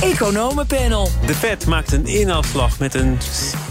Economenpanel. 0.00 1.08
De 1.26 1.34
Fed 1.34 1.66
maakt 1.66 1.92
een 1.92 2.06
inhaalslag 2.06 2.78
met 2.78 2.94
een 2.94 3.18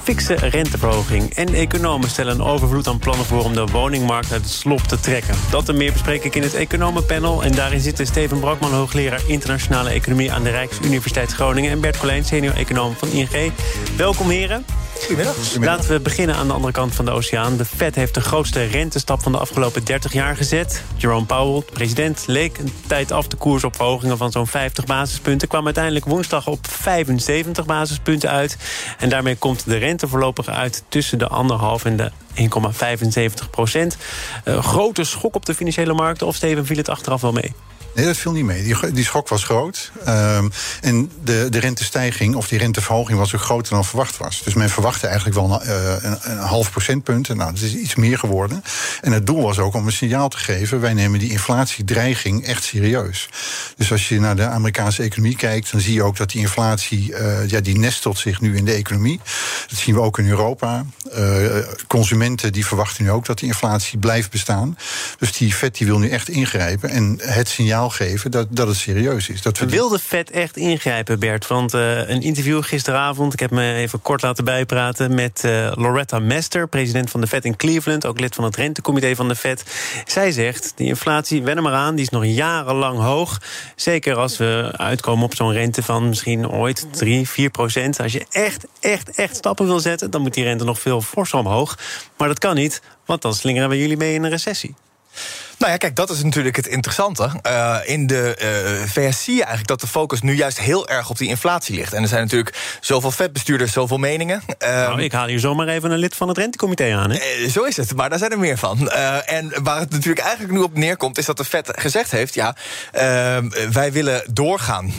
fikse 0.03 0.33
renteverhoging. 0.33 1.33
En 1.33 1.53
economen 1.53 2.09
stellen 2.09 2.41
overvloed 2.41 2.87
aan 2.87 2.99
plannen 2.99 3.25
voor 3.25 3.43
om 3.43 3.53
de 3.53 3.65
woningmarkt 3.65 4.31
uit 4.31 4.41
het 4.41 4.51
slop 4.51 4.79
te 4.81 4.99
trekken. 4.99 5.35
Dat 5.51 5.69
en 5.69 5.77
meer 5.77 5.91
bespreek 5.91 6.23
ik 6.23 6.35
in 6.35 6.41
het 6.41 6.53
Economenpanel. 6.53 7.43
En 7.43 7.51
daarin 7.51 7.79
zitten 7.79 8.05
Steven 8.05 8.39
Brakman, 8.39 8.73
hoogleraar 8.73 9.21
internationale 9.27 9.89
economie 9.89 10.31
aan 10.31 10.43
de 10.43 10.49
Rijksuniversiteit 10.49 11.31
Groningen. 11.31 11.71
En 11.71 11.81
Bert 11.81 11.97
Colijn, 11.97 12.25
senior 12.25 12.55
econoom 12.55 12.95
van 12.95 13.09
ING. 13.09 13.51
Welkom 13.97 14.29
heren. 14.29 14.65
Goedemiddag. 14.99 15.55
Laten 15.59 15.89
we 15.91 15.99
beginnen 15.99 16.35
aan 16.35 16.47
de 16.47 16.53
andere 16.53 16.73
kant 16.73 16.95
van 16.95 17.05
de 17.05 17.11
oceaan. 17.11 17.57
De 17.57 17.65
Fed 17.65 17.95
heeft 17.95 18.13
de 18.13 18.21
grootste 18.21 18.63
rentestap 18.63 19.21
van 19.21 19.31
de 19.31 19.37
afgelopen 19.37 19.83
30 19.83 20.13
jaar 20.13 20.35
gezet. 20.35 20.83
Jerome 20.95 21.25
Powell, 21.25 21.63
de 21.65 21.71
president, 21.73 22.23
leek 22.27 22.57
een 22.57 22.73
tijd 22.87 23.11
af 23.11 23.27
de 23.27 23.35
koers 23.35 23.63
op 23.63 23.75
verhogingen 23.75 24.17
van 24.17 24.31
zo'n 24.31 24.47
50 24.47 24.85
basispunten. 24.85 25.47
Kwam 25.47 25.65
uiteindelijk 25.65 26.05
woensdag 26.05 26.47
op 26.47 26.67
75 26.67 27.65
basispunten 27.65 28.29
uit. 28.29 28.57
En 28.97 29.09
daarmee 29.09 29.35
komt 29.35 29.65
de 29.65 29.77
rente 29.77 30.07
voorlopig 30.07 30.47
uit 30.47 30.83
tussen 30.89 31.17
de 31.17 31.29
1,5 31.79 31.85
en 31.85 31.95
de 31.95 32.11
1,75 33.43 33.49
procent. 33.51 33.97
Uh, 34.45 34.63
grote 34.63 35.03
schok 35.03 35.35
op 35.35 35.45
de 35.45 35.55
financiële 35.55 35.93
markten. 35.93 36.27
Of 36.27 36.35
Steven 36.35 36.65
viel 36.65 36.77
het 36.77 36.89
achteraf 36.89 37.21
wel 37.21 37.31
mee? 37.31 37.53
Nee, 37.95 38.05
dat 38.05 38.17
viel 38.17 38.31
niet 38.31 38.45
mee. 38.45 38.63
Die, 38.63 38.91
die 38.91 39.03
schok 39.03 39.27
was 39.27 39.43
groot. 39.43 39.91
Um, 40.07 40.51
en 40.81 41.11
de, 41.23 41.47
de 41.49 41.59
rentestijging 41.59 42.35
of 42.35 42.47
die 42.47 42.59
renteverhoging 42.59 43.19
was 43.19 43.35
ook 43.35 43.41
groter 43.41 43.73
dan 43.73 43.85
verwacht 43.85 44.17
was. 44.17 44.41
Dus 44.43 44.53
men 44.53 44.69
verwachtte 44.69 45.07
eigenlijk 45.07 45.35
wel 45.35 45.61
een, 45.61 45.67
uh, 45.67 46.03
een, 46.03 46.17
een 46.21 46.37
half 46.37 46.71
procentpunt. 46.71 47.27
Nou, 47.27 47.53
dat 47.53 47.61
is 47.61 47.75
iets 47.75 47.95
meer 47.95 48.17
geworden. 48.17 48.63
En 49.01 49.11
het 49.11 49.25
doel 49.25 49.41
was 49.41 49.59
ook 49.59 49.73
om 49.73 49.85
een 49.85 49.91
signaal 49.91 50.29
te 50.29 50.37
geven... 50.37 50.79
wij 50.79 50.93
nemen 50.93 51.19
die 51.19 51.29
inflatiedreiging 51.29 52.45
echt 52.45 52.63
serieus. 52.63 53.29
Dus 53.77 53.91
als 53.91 54.09
je 54.09 54.19
naar 54.19 54.35
de 54.35 54.45
Amerikaanse 54.45 55.03
economie 55.03 55.35
kijkt... 55.35 55.71
dan 55.71 55.81
zie 55.81 55.93
je 55.93 56.03
ook 56.03 56.17
dat 56.17 56.29
die 56.29 56.41
inflatie, 56.41 57.11
uh, 57.11 57.47
ja, 57.47 57.59
die 57.59 57.77
nestelt 57.77 58.17
zich 58.17 58.41
nu 58.41 58.57
in 58.57 58.65
de 58.65 58.73
economie. 58.73 59.19
Dat 59.67 59.79
zien 59.79 59.95
we 59.95 60.01
ook 60.01 60.19
in 60.19 60.27
Europa. 60.27 60.85
Uh, 61.17 61.57
consumenten 61.87 62.53
die 62.53 62.65
verwachten 62.65 63.03
nu 63.03 63.11
ook 63.11 63.25
dat 63.25 63.39
die 63.39 63.47
inflatie 63.47 63.99
blijft 63.99 64.31
bestaan. 64.31 64.77
Dus 65.19 65.37
die 65.37 65.53
FED 65.53 65.77
die 65.77 65.87
wil 65.87 65.99
nu 65.99 66.09
echt 66.09 66.29
ingrijpen. 66.29 66.89
En 66.89 67.19
het 67.21 67.49
signaal 67.49 67.78
geven 67.87 68.31
dat, 68.31 68.47
dat 68.49 68.67
het 68.67 68.77
serieus 68.77 69.29
is. 69.29 69.41
Dat 69.41 69.57
we 69.57 69.65
Wil 69.65 69.89
de 69.89 69.99
Fed 69.99 70.31
echt 70.31 70.57
ingrijpen, 70.57 71.19
Bert? 71.19 71.47
Want 71.47 71.73
uh, 71.73 72.09
een 72.09 72.21
interview 72.21 72.63
gisteravond, 72.63 73.33
ik 73.33 73.39
heb 73.39 73.51
me 73.51 73.73
even 73.73 74.01
kort 74.01 74.21
laten 74.21 74.43
bijpraten... 74.43 75.15
met 75.15 75.43
uh, 75.45 75.71
Loretta 75.75 76.19
Mester, 76.19 76.67
president 76.67 77.09
van 77.09 77.21
de 77.21 77.27
Fed 77.27 77.45
in 77.45 77.55
Cleveland... 77.55 78.05
ook 78.05 78.19
lid 78.19 78.35
van 78.35 78.43
het 78.43 78.55
rentecomité 78.55 79.15
van 79.15 79.27
de 79.27 79.35
Fed. 79.35 79.63
Zij 80.05 80.31
zegt, 80.31 80.71
die 80.75 80.87
inflatie, 80.87 81.43
wen 81.43 81.55
er 81.55 81.61
maar 81.61 81.73
aan, 81.73 81.95
die 81.95 82.05
is 82.05 82.09
nog 82.09 82.25
jarenlang 82.25 82.99
hoog. 82.99 83.41
Zeker 83.75 84.15
als 84.15 84.37
we 84.37 84.71
uitkomen 84.75 85.25
op 85.25 85.35
zo'n 85.35 85.53
rente 85.53 85.83
van 85.83 86.09
misschien 86.09 86.49
ooit 86.49 86.87
3, 86.91 87.29
4 87.29 87.49
procent. 87.49 87.99
Als 87.99 88.11
je 88.11 88.25
echt, 88.31 88.65
echt, 88.79 89.09
echt 89.09 89.35
stappen 89.35 89.65
wil 89.65 89.79
zetten... 89.79 90.11
dan 90.11 90.21
moet 90.21 90.33
die 90.33 90.43
rente 90.43 90.63
nog 90.63 90.79
veel 90.79 91.01
forser 91.01 91.39
omhoog. 91.39 91.77
Maar 92.17 92.27
dat 92.27 92.39
kan 92.39 92.55
niet, 92.55 92.81
want 93.05 93.21
dan 93.21 93.33
slingeren 93.33 93.69
we 93.69 93.77
jullie 93.77 93.97
mee 93.97 94.13
in 94.13 94.23
een 94.23 94.29
recessie. 94.29 94.75
Nou 95.59 95.71
ja, 95.71 95.77
kijk, 95.77 95.95
dat 95.95 96.09
is 96.09 96.23
natuurlijk 96.23 96.55
het 96.55 96.67
interessante. 96.67 97.29
Uh, 97.47 97.77
in 97.85 98.07
de 98.07 98.37
uh, 98.41 98.89
VS 98.89 99.23
zie 99.23 99.33
je 99.33 99.39
eigenlijk 99.39 99.67
dat 99.67 99.81
de 99.81 99.87
focus 99.87 100.21
nu 100.21 100.35
juist 100.35 100.59
heel 100.59 100.87
erg 100.89 101.09
op 101.09 101.17
die 101.17 101.27
inflatie 101.27 101.75
ligt. 101.75 101.93
En 101.93 102.01
er 102.01 102.07
zijn 102.07 102.21
natuurlijk 102.21 102.77
zoveel 102.81 103.11
vetbestuurders, 103.11 103.71
zoveel 103.71 103.97
meningen. 103.97 104.41
Uh, 104.47 104.69
nou, 104.69 105.01
ik 105.01 105.11
haal 105.11 105.27
hier 105.27 105.39
zomaar 105.39 105.67
even 105.67 105.91
een 105.91 105.97
lid 105.97 106.15
van 106.15 106.27
het 106.27 106.37
rentecomité 106.37 106.95
aan. 106.95 107.09
Hè? 107.11 107.17
Eh, 107.17 107.49
zo 107.49 107.63
is 107.63 107.77
het, 107.77 107.95
maar 107.95 108.09
daar 108.09 108.19
zijn 108.19 108.31
er 108.31 108.39
meer 108.39 108.57
van. 108.57 108.89
en 108.89 109.63
waar 109.63 109.79
het 109.79 109.89
natuurlijk 109.89 110.19
eigenlijk 110.19 110.53
nu 110.53 110.59
op 110.59 110.77
neerkomt, 110.77 111.17
is 111.17 111.25
dat 111.25 111.37
de 111.37 111.45
Fed 111.45 111.71
gezegd 111.75 112.11
heeft: 112.11 112.33
ja, 112.33 112.55
ehm, 112.91 113.49
wij 113.71 113.91
willen 113.91 114.23
doorgaan 114.31 114.93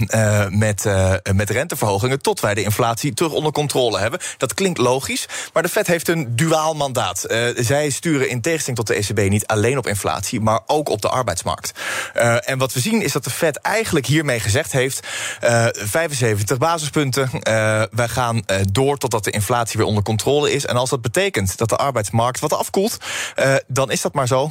met, 0.49 0.85
met 1.33 1.51
renteverhogingen 1.51 2.23
tot 2.23 2.41
wij 2.41 2.55
de 2.55 2.63
inflatie 2.63 3.15
terug 3.15 3.33
onder 3.33 3.53
controle 3.53 3.99
hebben. 3.99 4.21
Dat 4.37 4.55
klinkt 4.55 4.79
logisch, 4.79 5.27
maar 5.53 5.63
de 5.63 5.69
Fed 5.69 5.87
heeft 5.87 6.09
een 6.09 6.37
duaal 6.37 6.75
mandaat. 6.75 7.25
zij 7.57 7.91
sturen 7.91 8.29
in 8.29 8.41
tegenstelling 8.41 8.79
tot 8.79 8.87
de 8.87 8.95
ECB 8.95 9.31
niet 9.31 9.47
alleen 9.47 9.79
op 9.79 9.87
inflatie, 9.87 10.41
maar 10.41 10.50
ook 10.67 10.89
op 10.89 11.03
de 11.03 11.09
arbeidsmarkt. 11.09 11.73
Uh, 12.17 12.49
en 12.49 12.59
wat 12.59 12.73
we 12.73 12.81
zien 12.81 13.03
is 13.03 13.13
dat 13.13 13.25
de 13.25 13.31
Fed 13.31 13.57
eigenlijk 13.57 14.07
hiermee 14.07 14.41
gezegd 14.41 14.73
heeft... 14.73 15.07
Uh, 15.45 15.67
75 15.73 16.59
basispunten, 16.59 17.31
uh, 17.33 17.41
wij 17.91 18.09
gaan 18.09 18.43
door 18.73 18.99
totdat 18.99 19.25
de 19.25 19.31
inflatie 19.31 19.79
weer 19.79 19.87
onder 19.87 20.03
controle 20.03 20.53
is. 20.53 20.67
En 20.67 20.77
als 20.77 20.91
dat 20.91 21.03
betekent 21.03 21.59
dat 21.59 21.69
de 21.69 21.77
arbeidsmarkt 21.77 22.41
wat 22.41 22.53
afkoelt... 22.53 22.97
dan 23.67 23.91
is 23.91 24.01
dat 24.01 24.15
maar 24.15 24.27
zo, 24.27 24.51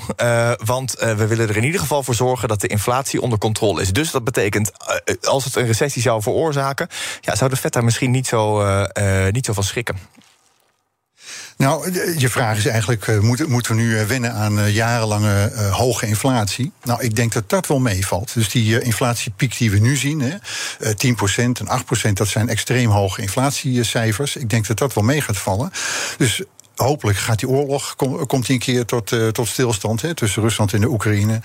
want 0.64 0.96
we 0.98 1.28
willen 1.28 1.50
er 1.50 1.58
in 1.58 1.64
ieder 1.64 1.80
geval 1.80 2.04
voor 2.04 2.16
zorgen... 2.16 2.48
dat 2.48 2.62
de 2.62 2.68
inflatie 2.68 3.22
onder 3.22 3.40
controle 3.40 3.82
is. 3.82 3.92
Dus 3.92 4.12
dat 4.12 4.24
betekent, 4.24 4.72
als 5.22 5.46
het 5.46 5.56
een 5.56 5.66
recessie 5.66 6.02
zou 6.02 6.22
veroorzaken... 6.22 6.88
Ja, 7.22 7.36
zou 7.36 7.50
de 7.50 7.56
Fed 7.56 7.74
daar 7.74 7.84
misschien 7.84 8.12
niet 8.12 8.28
zo, 8.28 8.64
niet 9.32 9.46
zo 9.46 9.54
van 9.54 9.64
schrikken. 9.64 10.19
Nou, 11.64 11.92
je 12.18 12.30
vraag 12.30 12.58
is 12.58 12.66
eigenlijk, 12.66 13.08
uh, 13.08 13.20
moeten, 13.20 13.50
moeten 13.50 13.76
we 13.76 13.82
nu 13.82 13.90
uh, 13.90 14.04
wennen 14.04 14.34
aan 14.34 14.60
uh, 14.60 14.76
jarenlange 14.76 15.52
hoge 15.72 16.06
inflatie? 16.06 16.72
Nou, 16.84 17.04
ik 17.04 17.16
denk 17.16 17.34
dat 17.34 17.50
dat 17.50 17.68
wel 17.68 17.80
meevalt. 17.80 18.34
Dus 18.34 18.50
die 18.50 18.82
inflatiepiek 18.82 19.58
die 19.58 19.72
we 19.72 19.80
nu 19.80 19.96
zien, 19.96 20.22
hè, 20.22 20.38
10% 20.94 21.60
en 21.60 21.68
8%, 22.10 22.14
dat 22.14 22.28
zijn 22.28 22.50
extreem 22.50 22.90
hoge 22.90 23.22
inflatiecijfers. 23.22 24.36
Ik 24.36 24.50
denk 24.50 24.68
dat 24.68 24.78
dat 24.78 24.94
wel 24.94 25.04
mee 25.04 25.22
gaat 25.22 25.38
vallen. 25.38 25.72
Dus 26.18 26.42
hopelijk 26.76 27.18
gaat 27.18 27.40
die 27.40 27.50
oorlog, 27.50 27.96
kom, 27.96 28.26
komt 28.26 28.46
die 28.46 28.56
een 28.56 28.62
keer 28.62 28.86
tot, 28.86 29.12
uh, 29.12 29.28
tot 29.28 29.48
stilstand 29.48 30.02
hè, 30.02 30.14
tussen 30.14 30.42
Rusland 30.42 30.74
en 30.74 30.82
de 30.82 30.90
Oekraïne. 30.90 31.42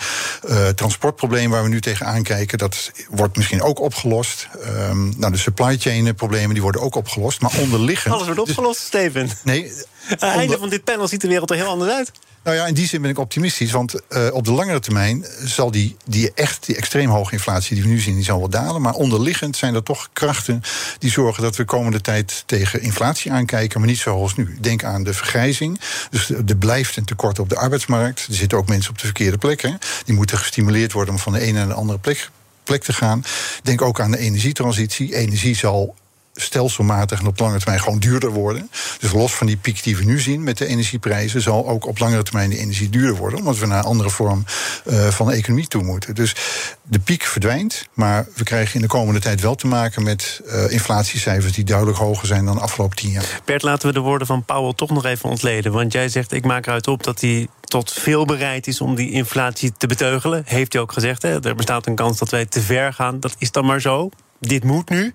Uh, 0.48 0.68
transportprobleem 0.68 1.50
waar 1.50 1.62
we 1.62 1.68
nu 1.68 1.80
tegenaan 1.80 2.22
kijken, 2.22 2.58
dat 2.58 2.90
wordt 3.08 3.36
misschien 3.36 3.62
ook 3.62 3.80
opgelost. 3.80 4.48
Um, 4.66 5.14
nou, 5.16 5.32
de 5.32 5.38
supply 5.38 5.78
chain 5.78 6.14
problemen 6.14 6.52
die 6.52 6.62
worden 6.62 6.80
ook 6.80 6.94
opgelost. 6.94 7.40
Maar 7.40 7.52
onderliggend. 7.58 8.14
Alles 8.14 8.26
wordt 8.26 8.40
opgelost, 8.40 8.78
dus, 8.78 8.86
Steven. 8.86 9.30
Nee. 9.42 9.72
Aan 10.08 10.28
het 10.28 10.38
einde 10.38 10.58
van 10.58 10.68
dit 10.68 10.84
panel 10.84 11.08
ziet 11.08 11.20
de 11.20 11.28
wereld 11.28 11.50
er 11.50 11.56
heel 11.56 11.66
anders 11.66 11.92
uit. 11.92 12.12
Nou 12.44 12.56
ja, 12.56 12.66
in 12.66 12.74
die 12.74 12.86
zin 12.86 13.00
ben 13.00 13.10
ik 13.10 13.18
optimistisch. 13.18 13.70
Want 13.70 13.94
uh, 14.08 14.28
op 14.32 14.44
de 14.44 14.52
langere 14.52 14.80
termijn 14.80 15.24
zal 15.44 15.70
die, 15.70 15.96
die 16.04 16.32
echt 16.34 16.66
die 16.66 16.76
extreem 16.76 17.10
hoge 17.10 17.32
inflatie 17.32 17.74
die 17.74 17.84
we 17.84 17.90
nu 17.90 17.98
zien, 17.98 18.14
die 18.14 18.24
zal 18.24 18.38
wel 18.38 18.48
dalen. 18.48 18.82
Maar 18.82 18.92
onderliggend 18.92 19.56
zijn 19.56 19.74
er 19.74 19.82
toch 19.82 20.08
krachten 20.12 20.62
die 20.98 21.10
zorgen 21.10 21.42
dat 21.42 21.56
we 21.56 21.64
komende 21.64 22.00
tijd 22.00 22.42
tegen 22.46 22.82
inflatie 22.82 23.32
aankijken, 23.32 23.80
maar 23.80 23.88
niet 23.88 23.98
zoals 23.98 24.36
nu. 24.36 24.56
Denk 24.60 24.84
aan 24.84 25.04
de 25.04 25.14
vergrijzing. 25.14 25.80
Dus 26.10 26.30
er 26.30 26.56
blijft 26.56 26.96
een 26.96 27.04
tekort 27.04 27.38
op 27.38 27.48
de 27.48 27.56
arbeidsmarkt. 27.56 28.26
Er 28.28 28.34
zitten 28.34 28.58
ook 28.58 28.68
mensen 28.68 28.90
op 28.90 28.98
de 28.98 29.04
verkeerde 29.04 29.38
plekken. 29.38 29.78
Die 30.04 30.14
moeten 30.14 30.38
gestimuleerd 30.38 30.92
worden 30.92 31.14
om 31.14 31.20
van 31.20 31.32
de 31.32 31.40
ene 31.40 31.58
naar 31.58 31.68
de 31.68 31.74
andere 31.74 31.98
plek 31.98 32.30
plek 32.64 32.82
te 32.82 32.92
gaan. 32.92 33.24
Denk 33.62 33.82
ook 33.82 34.00
aan 34.00 34.10
de 34.10 34.18
energietransitie. 34.18 35.14
Energie 35.14 35.56
zal 35.56 35.94
stelselmatig 36.34 37.20
en 37.20 37.26
op 37.26 37.38
lange 37.38 37.58
termijn 37.58 37.80
gewoon 37.80 37.98
duurder 37.98 38.30
worden. 38.30 38.70
Dus 38.98 39.12
los 39.12 39.34
van 39.34 39.46
die 39.46 39.56
piek 39.56 39.82
die 39.82 39.96
we 39.96 40.04
nu 40.04 40.20
zien 40.20 40.42
met 40.42 40.58
de 40.58 40.66
energieprijzen, 40.66 41.40
zal 41.40 41.68
ook 41.68 41.86
op 41.86 41.98
langere 41.98 42.22
termijn 42.22 42.50
de 42.50 42.58
energie 42.58 42.88
duurder 42.88 43.16
worden, 43.16 43.38
omdat 43.38 43.58
we 43.58 43.66
naar 43.66 43.78
een 43.78 43.84
andere 43.84 44.10
vorm 44.10 44.44
uh, 44.84 45.08
van 45.08 45.30
economie 45.30 45.68
toe 45.68 45.82
moeten. 45.82 46.14
Dus 46.14 46.34
de 46.82 46.98
piek 46.98 47.22
verdwijnt, 47.22 47.88
maar 47.92 48.26
we 48.34 48.44
krijgen 48.44 48.74
in 48.74 48.80
de 48.80 48.86
komende 48.86 49.20
tijd 49.20 49.40
wel 49.40 49.54
te 49.54 49.66
maken 49.66 50.02
met 50.02 50.40
uh, 50.46 50.70
inflatiecijfers 50.70 51.52
die 51.52 51.64
duidelijk 51.64 51.98
hoger 51.98 52.26
zijn 52.26 52.44
dan 52.44 52.54
de 52.54 52.60
afgelopen 52.60 52.96
tien 52.96 53.10
jaar. 53.10 53.40
Bert, 53.44 53.62
laten 53.62 53.88
we 53.88 53.94
de 53.94 54.00
woorden 54.00 54.26
van 54.26 54.44
Powell 54.44 54.72
toch 54.74 54.90
nog 54.90 55.04
even 55.04 55.28
ontleden. 55.28 55.72
Want 55.72 55.92
jij 55.92 56.08
zegt, 56.08 56.32
ik 56.32 56.44
maak 56.44 56.66
eruit 56.66 56.88
op 56.88 57.02
dat 57.02 57.20
hij 57.20 57.48
tot 57.60 57.92
veel 57.92 58.24
bereid 58.24 58.66
is 58.66 58.80
om 58.80 58.94
die 58.94 59.10
inflatie 59.10 59.72
te 59.78 59.86
beteugelen. 59.86 60.42
Heeft 60.46 60.72
hij 60.72 60.82
ook 60.82 60.92
gezegd. 60.92 61.22
Hè? 61.22 61.46
Er 61.46 61.54
bestaat 61.54 61.86
een 61.86 61.94
kans 61.94 62.18
dat 62.18 62.30
wij 62.30 62.46
te 62.46 62.60
ver 62.60 62.92
gaan. 62.92 63.20
Dat 63.20 63.34
is 63.38 63.50
dan 63.50 63.64
maar 63.64 63.80
zo 63.80 64.10
dit 64.48 64.64
moet 64.64 64.88
nu. 64.88 65.14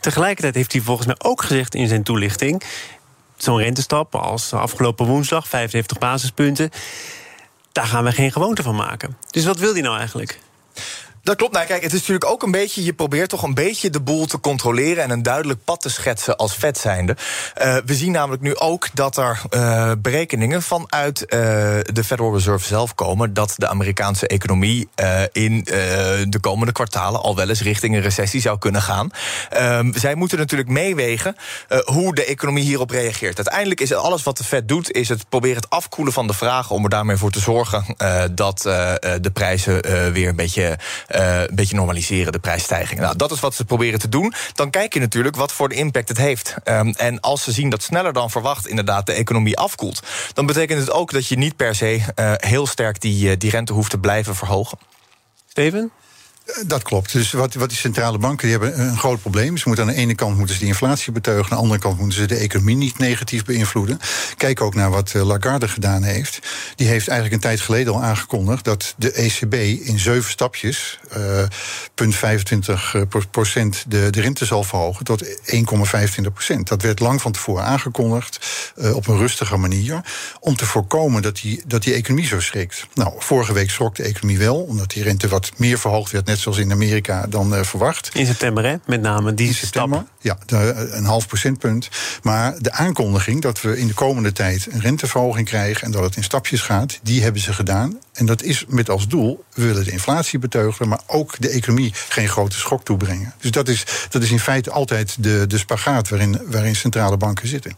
Tegelijkertijd 0.00 0.54
heeft 0.54 0.72
hij 0.72 0.80
volgens 0.80 1.06
mij 1.06 1.16
ook 1.18 1.42
gezegd 1.42 1.74
in 1.74 1.88
zijn 1.88 2.02
toelichting... 2.02 2.62
zo'n 3.36 3.58
rentestap 3.58 4.14
als 4.14 4.52
afgelopen 4.52 5.06
woensdag, 5.06 5.48
75 5.48 5.98
basispunten... 5.98 6.70
daar 7.72 7.86
gaan 7.86 8.04
we 8.04 8.12
geen 8.12 8.32
gewoonte 8.32 8.62
van 8.62 8.74
maken. 8.74 9.16
Dus 9.30 9.44
wat 9.44 9.58
wil 9.58 9.72
hij 9.72 9.82
nou 9.82 9.98
eigenlijk? 9.98 10.38
Dat 11.24 11.36
klopt. 11.36 11.52
Nou, 11.52 11.66
kijk, 11.66 11.82
het 11.82 11.92
is 11.92 11.98
natuurlijk 11.98 12.30
ook 12.30 12.42
een 12.42 12.50
beetje. 12.50 12.84
Je 12.84 12.92
probeert 12.92 13.28
toch 13.28 13.42
een 13.42 13.54
beetje 13.54 13.90
de 13.90 14.00
boel 14.00 14.26
te 14.26 14.40
controleren 14.40 15.02
en 15.02 15.10
een 15.10 15.22
duidelijk 15.22 15.64
pad 15.64 15.80
te 15.80 15.88
schetsen 15.88 16.36
als 16.36 16.54
vet 16.54 16.78
zijnde. 16.78 17.16
Uh, 17.62 17.76
we 17.84 17.94
zien 17.94 18.12
namelijk 18.12 18.42
nu 18.42 18.56
ook 18.56 18.88
dat 18.94 19.16
er 19.16 19.42
uh, 19.50 19.92
berekeningen 19.98 20.62
vanuit 20.62 21.20
uh, 21.20 21.28
de 21.82 22.04
Federal 22.04 22.32
Reserve 22.32 22.66
zelf 22.66 22.94
komen. 22.94 23.34
dat 23.34 23.54
de 23.56 23.68
Amerikaanse 23.68 24.26
economie 24.26 24.88
in 25.32 25.62
de 26.28 26.38
komende 26.40 26.72
kwartalen 26.72 27.20
al 27.22 27.36
wel 27.36 27.48
eens 27.48 27.62
richting 27.62 27.94
een 27.94 28.02
recessie 28.02 28.40
zou 28.40 28.58
kunnen 28.58 28.82
gaan. 28.82 29.10
Ehm, 29.50 29.92
zij 29.92 30.14
moeten 30.14 30.38
natuurlijk 30.38 30.68
meewegen 30.68 31.36
hoe 31.84 32.14
de 32.14 32.24
economie 32.24 32.64
hierop 32.64 32.90
reageert. 32.90 33.36
Uiteindelijk 33.36 33.80
is 33.80 33.94
alles 33.94 34.22
wat 34.22 34.36
de 34.36 34.44
Fed 34.44 34.68
doet, 34.68 34.92
is 34.92 35.08
het 35.08 35.28
proberen 35.28 35.56
het 35.56 35.70
afkoelen 35.70 36.12
van 36.12 36.26
de 36.26 36.34
vragen. 36.34 36.74
om 36.74 36.84
er 36.84 36.90
daarmee 36.90 37.16
voor 37.16 37.30
te 37.30 37.40
zorgen 37.40 37.84
dat 38.34 38.58
de 39.20 39.30
prijzen 39.32 39.82
weer 40.12 40.28
een 40.28 40.36
beetje 40.36 40.78
uh, 41.14 41.40
een 41.40 41.54
beetje 41.54 41.76
normaliseren, 41.76 42.32
de 42.32 42.38
prijsstijging. 42.38 43.00
Nou, 43.00 43.16
dat 43.16 43.30
is 43.30 43.40
wat 43.40 43.54
ze 43.54 43.64
proberen 43.64 43.98
te 43.98 44.08
doen. 44.08 44.32
Dan 44.54 44.70
kijk 44.70 44.94
je 44.94 45.00
natuurlijk 45.00 45.36
wat 45.36 45.52
voor 45.52 45.68
de 45.68 45.74
impact 45.74 46.08
het 46.08 46.18
heeft. 46.18 46.54
Um, 46.64 46.94
en 46.96 47.20
als 47.20 47.42
ze 47.42 47.52
zien 47.52 47.70
dat 47.70 47.82
sneller 47.82 48.12
dan 48.12 48.30
verwacht 48.30 48.66
inderdaad 48.66 49.06
de 49.06 49.12
economie 49.12 49.58
afkoelt... 49.58 50.02
dan 50.32 50.46
betekent 50.46 50.80
het 50.80 50.90
ook 50.90 51.12
dat 51.12 51.26
je 51.26 51.36
niet 51.36 51.56
per 51.56 51.74
se 51.74 52.00
uh, 52.16 52.32
heel 52.36 52.66
sterk 52.66 53.00
die, 53.00 53.30
uh, 53.30 53.36
die 53.38 53.50
rente 53.50 53.72
hoeft 53.72 53.90
te 53.90 53.98
blijven 53.98 54.34
verhogen. 54.34 54.78
Steven? 55.48 55.90
Dat 56.66 56.82
klopt. 56.82 57.12
Dus 57.12 57.32
wat, 57.32 57.54
wat 57.54 57.68
die 57.68 57.78
centrale 57.78 58.18
banken 58.18 58.48
die 58.48 58.58
hebben 58.58 58.80
een 58.80 58.98
groot 58.98 59.20
probleem. 59.20 59.56
Ze 59.56 59.64
moeten 59.66 59.86
aan 59.86 59.94
de 59.94 60.00
ene 60.00 60.14
kant 60.14 60.36
moeten 60.36 60.54
ze 60.54 60.60
die 60.60 60.70
inflatie 60.70 61.12
beteugelen, 61.12 61.50
aan 61.50 61.56
de 61.56 61.62
andere 61.62 61.80
kant 61.80 61.98
moeten 61.98 62.18
ze 62.18 62.26
de 62.26 62.36
economie 62.36 62.76
niet 62.76 62.98
negatief 62.98 63.44
beïnvloeden. 63.44 63.98
Kijk 64.36 64.60
ook 64.60 64.74
naar 64.74 64.90
wat 64.90 65.12
eh, 65.14 65.26
Lagarde 65.26 65.68
gedaan 65.68 66.02
heeft. 66.02 66.38
Die 66.76 66.86
heeft 66.86 67.08
eigenlijk 67.08 67.42
een 67.42 67.48
tijd 67.48 67.60
geleden 67.60 67.92
al 67.92 68.02
aangekondigd 68.02 68.64
dat 68.64 68.94
de 68.96 69.12
ECB 69.12 69.54
in 69.88 69.98
zeven 69.98 70.30
stapjes, 70.30 70.98
uh, 71.16 71.42
punt 71.94 72.14
25 72.14 72.94
procent, 73.30 73.84
de, 73.88 74.10
de 74.10 74.20
rente 74.20 74.44
zal 74.44 74.64
verhogen 74.64 75.04
tot 75.04 75.24
1,25 75.24 75.30
procent. 76.32 76.68
Dat 76.68 76.82
werd 76.82 77.00
lang 77.00 77.22
van 77.22 77.32
tevoren 77.32 77.64
aangekondigd 77.64 78.46
op 78.92 79.06
een 79.06 79.18
rustige 79.18 79.56
manier 79.56 80.00
om 80.40 80.56
te 80.56 80.66
voorkomen 80.66 81.22
dat 81.22 81.36
die, 81.36 81.62
dat 81.66 81.82
die 81.82 81.94
economie 81.94 82.26
zo 82.26 82.40
schrikt. 82.40 82.86
Nou, 82.94 83.12
vorige 83.18 83.52
week 83.52 83.70
schrok 83.70 83.94
de 83.94 84.02
economie 84.02 84.38
wel, 84.38 84.56
omdat 84.56 84.90
die 84.90 85.02
rente 85.02 85.28
wat 85.28 85.50
meer 85.56 85.78
verhoogd 85.78 86.12
werd 86.12 86.26
net 86.34 86.42
zoals 86.42 86.58
in 86.58 86.72
Amerika 86.72 87.26
dan 87.26 87.54
uh, 87.54 87.62
verwacht. 87.62 88.10
In 88.12 88.26
september, 88.26 88.64
hè? 88.64 88.76
Met 88.86 89.00
name 89.00 89.34
die 89.34 89.46
in 89.46 89.54
september, 89.54 89.98
stap. 89.98 90.16
Ja, 90.20 90.38
de, 90.46 90.90
een 90.90 91.04
half 91.04 91.26
procentpunt. 91.26 91.88
Maar 92.22 92.54
de 92.58 92.72
aankondiging 92.72 93.40
dat 93.40 93.60
we 93.60 93.78
in 93.78 93.86
de 93.86 93.94
komende 93.94 94.32
tijd 94.32 94.66
een 94.70 94.80
renteverhoging 94.80 95.46
krijgen 95.46 95.82
en 95.82 95.90
dat 95.90 96.02
het 96.02 96.16
in 96.16 96.22
stapjes 96.24 96.60
gaat, 96.60 96.98
die 97.02 97.22
hebben 97.22 97.40
ze 97.40 97.52
gedaan. 97.52 97.98
En 98.12 98.26
dat 98.26 98.42
is 98.42 98.64
met 98.68 98.90
als 98.90 99.08
doel, 99.08 99.44
we 99.54 99.64
willen 99.64 99.84
de 99.84 99.90
inflatie 99.90 100.38
beteugelen, 100.38 100.88
maar 100.88 101.00
ook 101.06 101.34
de 101.38 101.48
economie 101.48 101.92
geen 102.08 102.28
grote 102.28 102.58
schok 102.58 102.84
toebrengen. 102.84 103.34
Dus 103.38 103.50
dat 103.50 103.68
is, 103.68 103.84
dat 104.10 104.22
is 104.22 104.30
in 104.30 104.40
feite 104.40 104.70
altijd 104.70 105.16
de, 105.22 105.44
de 105.46 105.58
spagaat 105.58 106.08
waarin, 106.08 106.40
waarin 106.46 106.76
centrale 106.76 107.16
banken 107.16 107.48
zitten. 107.48 107.76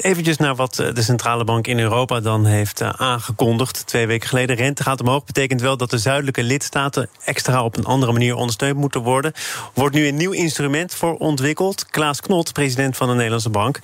Even 0.00 0.34
naar 0.38 0.54
wat 0.54 0.78
eh, 0.78 0.94
de 0.94 1.02
centrale 1.02 1.44
bank 1.44 1.66
in 1.66 1.78
Europa 1.78 2.20
dan 2.20 2.46
heeft 2.46 2.80
eh, 2.80 2.88
aangekondigd. 2.88 3.86
Twee 3.86 4.06
weken 4.06 4.28
geleden. 4.28 4.56
Rente 4.56 4.82
gaat 4.82 5.00
omhoog. 5.00 5.24
Betekent 5.24 5.60
wel 5.60 5.76
dat 5.76 5.90
de 5.90 5.98
zuidelijke 5.98 6.42
lidstaten 6.42 7.08
extra 7.24 7.64
op 7.64 7.76
een 7.76 7.84
andere 7.84 8.12
manier 8.12 8.34
ondersteund 8.34 8.76
moeten 8.76 9.00
worden. 9.00 9.32
Wordt 9.74 9.94
nu 9.94 10.06
een 10.06 10.16
nieuw 10.16 10.32
instrument 10.32 10.94
voor 10.94 11.16
ontwikkeld. 11.16 11.86
Klaas 11.86 12.20
Knot, 12.20 12.52
president 12.52 12.96
van 12.96 13.08
de 13.08 13.14
Nederlandse 13.14 13.50
Bank, 13.50 13.80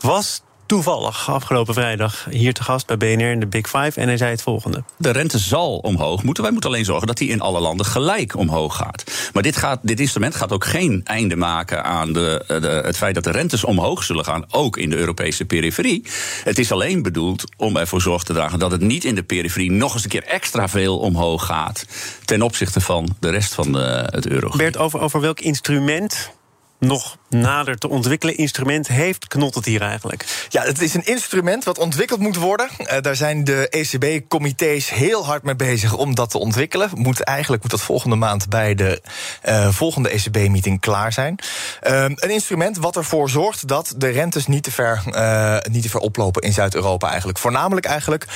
was 0.00 0.42
toevallig 0.66 1.30
afgelopen 1.30 1.74
vrijdag 1.74 2.26
hier 2.30 2.54
te 2.54 2.62
gast 2.62 2.86
bij 2.86 2.96
BNR 2.96 3.30
in 3.30 3.40
de 3.40 3.46
Big 3.46 3.66
Five. 3.66 4.00
En 4.00 4.06
hij 4.06 4.16
zei 4.16 4.30
het 4.30 4.42
volgende. 4.42 4.84
De 4.98 5.10
rente 5.10 5.38
zal 5.38 5.76
omhoog 5.76 6.22
moeten. 6.22 6.42
Wij 6.42 6.52
moeten 6.52 6.70
alleen 6.70 6.84
zorgen 6.84 7.06
dat 7.06 7.16
die 7.16 7.28
in 7.28 7.40
alle 7.40 7.60
landen 7.60 7.86
gelijk 7.86 8.36
omhoog 8.36 8.76
gaat. 8.76 9.30
Maar 9.32 9.42
dit, 9.42 9.56
gaat, 9.56 9.78
dit 9.82 10.00
instrument 10.00 10.34
gaat 10.34 10.52
ook 10.52 10.64
geen 10.64 11.00
einde 11.04 11.36
maken 11.36 11.84
aan 11.84 12.12
de, 12.12 12.44
de, 12.46 12.82
het 12.84 12.96
feit 12.96 13.14
dat 13.14 13.24
de 13.24 13.30
rentes 13.30 13.64
omhoog 13.64 14.02
zullen 14.02 14.24
gaan. 14.24 14.44
Ook 14.50 14.76
in 14.76 14.90
de 14.90 14.96
Europese 14.96 15.44
periferie. 15.44 16.04
Het 16.44 16.58
is 16.58 16.72
alleen 16.72 17.02
bedoeld 17.02 17.44
om 17.56 17.76
ervoor 17.76 18.00
zorg 18.00 18.22
te 18.22 18.32
dragen 18.32 18.58
dat 18.58 18.70
het 18.70 18.80
niet 18.80 19.04
in 19.04 19.14
de 19.14 19.22
periferie 19.22 19.70
nog 19.70 19.94
eens 19.94 20.02
een 20.02 20.10
keer 20.10 20.24
extra 20.24 20.68
veel 20.68 20.98
omhoog 20.98 21.46
gaat. 21.46 21.86
Ten 22.24 22.42
opzichte 22.42 22.80
van 22.80 23.16
de 23.20 23.30
rest 23.30 23.54
van 23.54 23.72
de, 23.72 24.08
het 24.10 24.26
euro. 24.26 24.50
Bert, 24.56 24.76
over, 24.76 25.00
over 25.00 25.20
welk 25.20 25.40
instrument 25.40 26.34
nog 26.78 27.16
nader 27.28 27.78
te 27.78 27.88
ontwikkelen 27.88 28.36
instrument 28.36 28.88
heeft 28.88 29.28
Knot 29.28 29.54
het 29.54 29.64
hier 29.64 29.82
eigenlijk? 29.82 30.46
Ja, 30.48 30.62
het 30.62 30.82
is 30.82 30.94
een 30.94 31.06
instrument 31.06 31.64
wat 31.64 31.78
ontwikkeld 31.78 32.20
moet 32.20 32.36
worden. 32.36 32.68
Uh, 32.78 33.00
daar 33.00 33.16
zijn 33.16 33.44
de 33.44 33.68
ECB-comité's 33.68 34.90
heel 34.90 35.26
hard 35.26 35.42
mee 35.42 35.56
bezig 35.56 35.96
om 35.96 36.14
dat 36.14 36.30
te 36.30 36.38
ontwikkelen. 36.38 36.90
Moet, 36.94 37.20
eigenlijk 37.20 37.62
moet 37.62 37.70
dat 37.70 37.80
volgende 37.80 38.16
maand 38.16 38.48
bij 38.48 38.74
de 38.74 39.02
uh, 39.48 39.68
volgende 39.68 40.08
ECB-meeting 40.08 40.80
klaar 40.80 41.12
zijn. 41.12 41.38
Uh, 41.86 42.02
een 42.02 42.30
instrument 42.30 42.76
wat 42.76 42.96
ervoor 42.96 43.30
zorgt 43.30 43.68
dat 43.68 43.94
de 43.96 44.08
rentes 44.08 44.46
niet 44.46 44.62
te 44.62 44.70
ver, 44.70 45.02
uh, 45.06 45.56
niet 45.70 45.82
te 45.82 45.88
ver 45.88 46.00
oplopen 46.00 46.42
in 46.42 46.52
Zuid-Europa 46.52 47.08
eigenlijk. 47.08 47.38
Voornamelijk 47.38 47.86
eigenlijk 47.86 48.26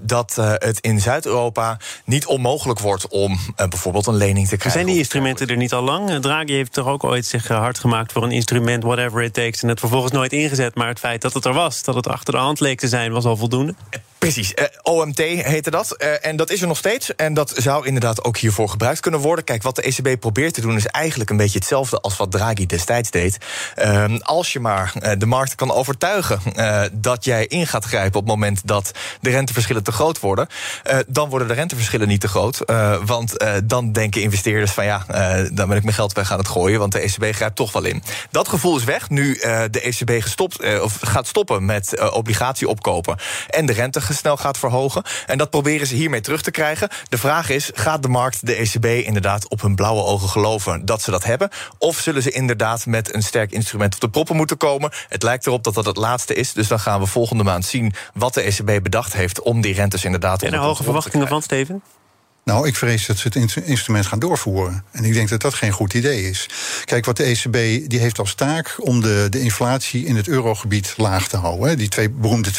dat 0.00 0.34
het 0.58 0.80
in 0.80 1.00
Zuid-Europa 1.00 1.78
niet 2.04 2.26
onmogelijk 2.26 2.80
wordt 2.80 3.08
om 3.08 3.38
bijvoorbeeld 3.56 4.06
een 4.06 4.14
lening 4.14 4.48
te 4.48 4.56
krijgen. 4.56 4.70
Zijn 4.80 4.86
die 4.92 4.98
instrumenten 4.98 5.46
er 5.46 5.56
niet 5.56 5.72
al 5.72 5.82
lang? 5.82 6.20
Draghi 6.20 6.52
heeft 6.52 6.72
toch 6.72 6.86
ook 6.86 7.04
ooit 7.04 7.26
zich 7.26 7.48
hard 7.48 7.73
gemaakt 7.78 8.12
voor 8.12 8.22
een 8.22 8.30
instrument, 8.30 8.82
whatever 8.82 9.22
it 9.22 9.34
takes, 9.34 9.62
en 9.62 9.68
het 9.68 9.80
vervolgens 9.80 10.12
nooit 10.12 10.32
ingezet. 10.32 10.74
Maar 10.74 10.88
het 10.88 10.98
feit 10.98 11.22
dat 11.22 11.32
het 11.32 11.44
er 11.44 11.52
was, 11.52 11.82
dat 11.82 11.94
het 11.94 12.08
achter 12.08 12.32
de 12.32 12.40
hand 12.40 12.60
leek 12.60 12.78
te 12.78 12.88
zijn, 12.88 13.12
was 13.12 13.24
al 13.24 13.36
voldoende. 13.36 13.74
Precies, 14.24 14.52
uh, 14.54 14.64
OMT 14.82 15.18
heette 15.18 15.70
dat. 15.70 15.94
Uh, 15.98 16.26
en 16.26 16.36
dat 16.36 16.50
is 16.50 16.60
er 16.60 16.66
nog 16.66 16.76
steeds. 16.76 17.14
En 17.14 17.34
dat 17.34 17.52
zou 17.56 17.86
inderdaad 17.86 18.24
ook 18.24 18.36
hiervoor 18.36 18.68
gebruikt 18.68 19.00
kunnen 19.00 19.20
worden. 19.20 19.44
Kijk, 19.44 19.62
wat 19.62 19.76
de 19.76 19.82
ECB 19.82 20.20
probeert 20.20 20.54
te 20.54 20.60
doen 20.60 20.76
is 20.76 20.86
eigenlijk 20.86 21.30
een 21.30 21.36
beetje 21.36 21.58
hetzelfde 21.58 22.00
als 22.00 22.16
wat 22.16 22.30
Draghi 22.30 22.66
destijds 22.66 23.10
deed. 23.10 23.38
Uh, 23.78 24.04
als 24.20 24.52
je 24.52 24.60
maar 24.60 24.92
de 25.18 25.26
markt 25.26 25.54
kan 25.54 25.72
overtuigen 25.72 26.40
dat 26.92 27.24
jij 27.24 27.46
in 27.46 27.66
gaat 27.66 27.84
grijpen 27.84 28.20
op 28.20 28.26
het 28.26 28.34
moment 28.34 28.60
dat 28.64 28.90
de 29.20 29.30
renteverschillen 29.30 29.82
te 29.82 29.92
groot 29.92 30.20
worden, 30.20 30.48
dan 31.06 31.28
worden 31.28 31.48
de 31.48 31.54
renteverschillen 31.54 32.08
niet 32.08 32.20
te 32.20 32.28
groot. 32.28 32.58
want 33.04 33.44
dan 33.64 33.92
denken 33.92 34.22
investeerders 34.22 34.70
van 34.70 34.84
ja, 34.84 35.04
dan 35.52 35.68
ben 35.68 35.76
ik 35.76 35.82
mijn 35.82 35.94
geld 35.94 36.12
weg 36.12 36.32
aan 36.32 36.38
het 36.38 36.48
gooien, 36.48 36.78
want 36.78 36.92
de 36.92 37.00
ECB 37.00 37.34
grijpt 37.34 37.56
toch 37.56 37.72
wel 37.72 37.84
in. 37.84 38.02
Dat 38.30 38.48
gevoel 38.48 38.76
is 38.76 38.84
weg 38.84 39.10
nu 39.10 39.34
de 39.70 39.80
ECB 39.80 40.22
gestopt, 40.22 40.80
of 40.80 40.98
gaat 41.00 41.26
stoppen 41.26 41.64
met 41.64 42.10
obligatie 42.10 42.68
opkopen 42.68 43.16
en 43.48 43.66
de 43.66 43.72
rente 43.72 44.00
snel 44.14 44.36
gaat 44.36 44.58
verhogen. 44.58 45.02
En 45.26 45.38
dat 45.38 45.50
proberen 45.50 45.86
ze 45.86 45.94
hiermee 45.94 46.20
terug 46.20 46.42
te 46.42 46.50
krijgen. 46.50 46.88
De 47.08 47.18
vraag 47.18 47.50
is: 47.50 47.70
gaat 47.74 48.02
de 48.02 48.08
markt 48.08 48.46
de 48.46 48.54
ECB 48.54 48.84
inderdaad 48.84 49.48
op 49.48 49.60
hun 49.60 49.74
blauwe 49.74 50.02
ogen 50.02 50.28
geloven 50.28 50.84
dat 50.84 51.02
ze 51.02 51.10
dat 51.10 51.24
hebben? 51.24 51.48
Of 51.78 51.98
zullen 51.98 52.22
ze 52.22 52.30
inderdaad 52.30 52.86
met 52.86 53.14
een 53.14 53.22
sterk 53.22 53.52
instrument 53.52 53.94
op 53.94 54.00
de 54.00 54.10
proppen 54.10 54.36
moeten 54.36 54.56
komen? 54.56 54.92
Het 55.08 55.22
lijkt 55.22 55.46
erop 55.46 55.64
dat 55.64 55.74
dat 55.74 55.86
het 55.86 55.96
laatste 55.96 56.34
is. 56.34 56.52
Dus 56.52 56.68
dan 56.68 56.80
gaan 56.80 57.00
we 57.00 57.06
volgende 57.06 57.44
maand 57.44 57.64
zien 57.64 57.92
wat 58.14 58.34
de 58.34 58.40
ECB 58.40 58.82
bedacht 58.82 59.12
heeft 59.12 59.40
om 59.40 59.60
die 59.60 59.74
rentes 59.74 60.04
inderdaad 60.04 60.38
te 60.38 60.46
En 60.46 60.54
hoge 60.54 60.82
verwachtingen 60.82 61.28
van, 61.28 61.42
Steven? 61.42 61.82
Nou, 62.44 62.66
ik 62.66 62.76
vrees 62.76 63.06
dat 63.06 63.18
ze 63.18 63.28
het 63.32 63.56
instrument 63.64 64.06
gaan 64.06 64.18
doorvoeren. 64.18 64.84
En 64.90 65.04
ik 65.04 65.12
denk 65.12 65.28
dat 65.28 65.40
dat 65.40 65.54
geen 65.54 65.72
goed 65.72 65.94
idee 65.94 66.28
is. 66.28 66.48
Kijk, 66.84 67.04
wat 67.04 67.16
de 67.16 67.22
ECB 67.22 67.88
die 67.90 67.98
heeft 67.98 68.18
als 68.18 68.34
taak 68.34 68.74
om 68.78 69.00
de, 69.00 69.26
de 69.30 69.40
inflatie 69.40 70.04
in 70.04 70.16
het 70.16 70.28
eurogebied 70.28 70.94
laag 70.96 71.28
te 71.28 71.36
houden. 71.36 71.78
Die 71.78 71.88
twee, 71.88 72.10
beroemde 72.10 72.50
2%. 72.50 72.56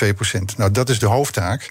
Nou, 0.57 0.71
dat 0.71 0.89
is 0.89 0.99
de 0.99 1.05
hoofdtaak. 1.05 1.69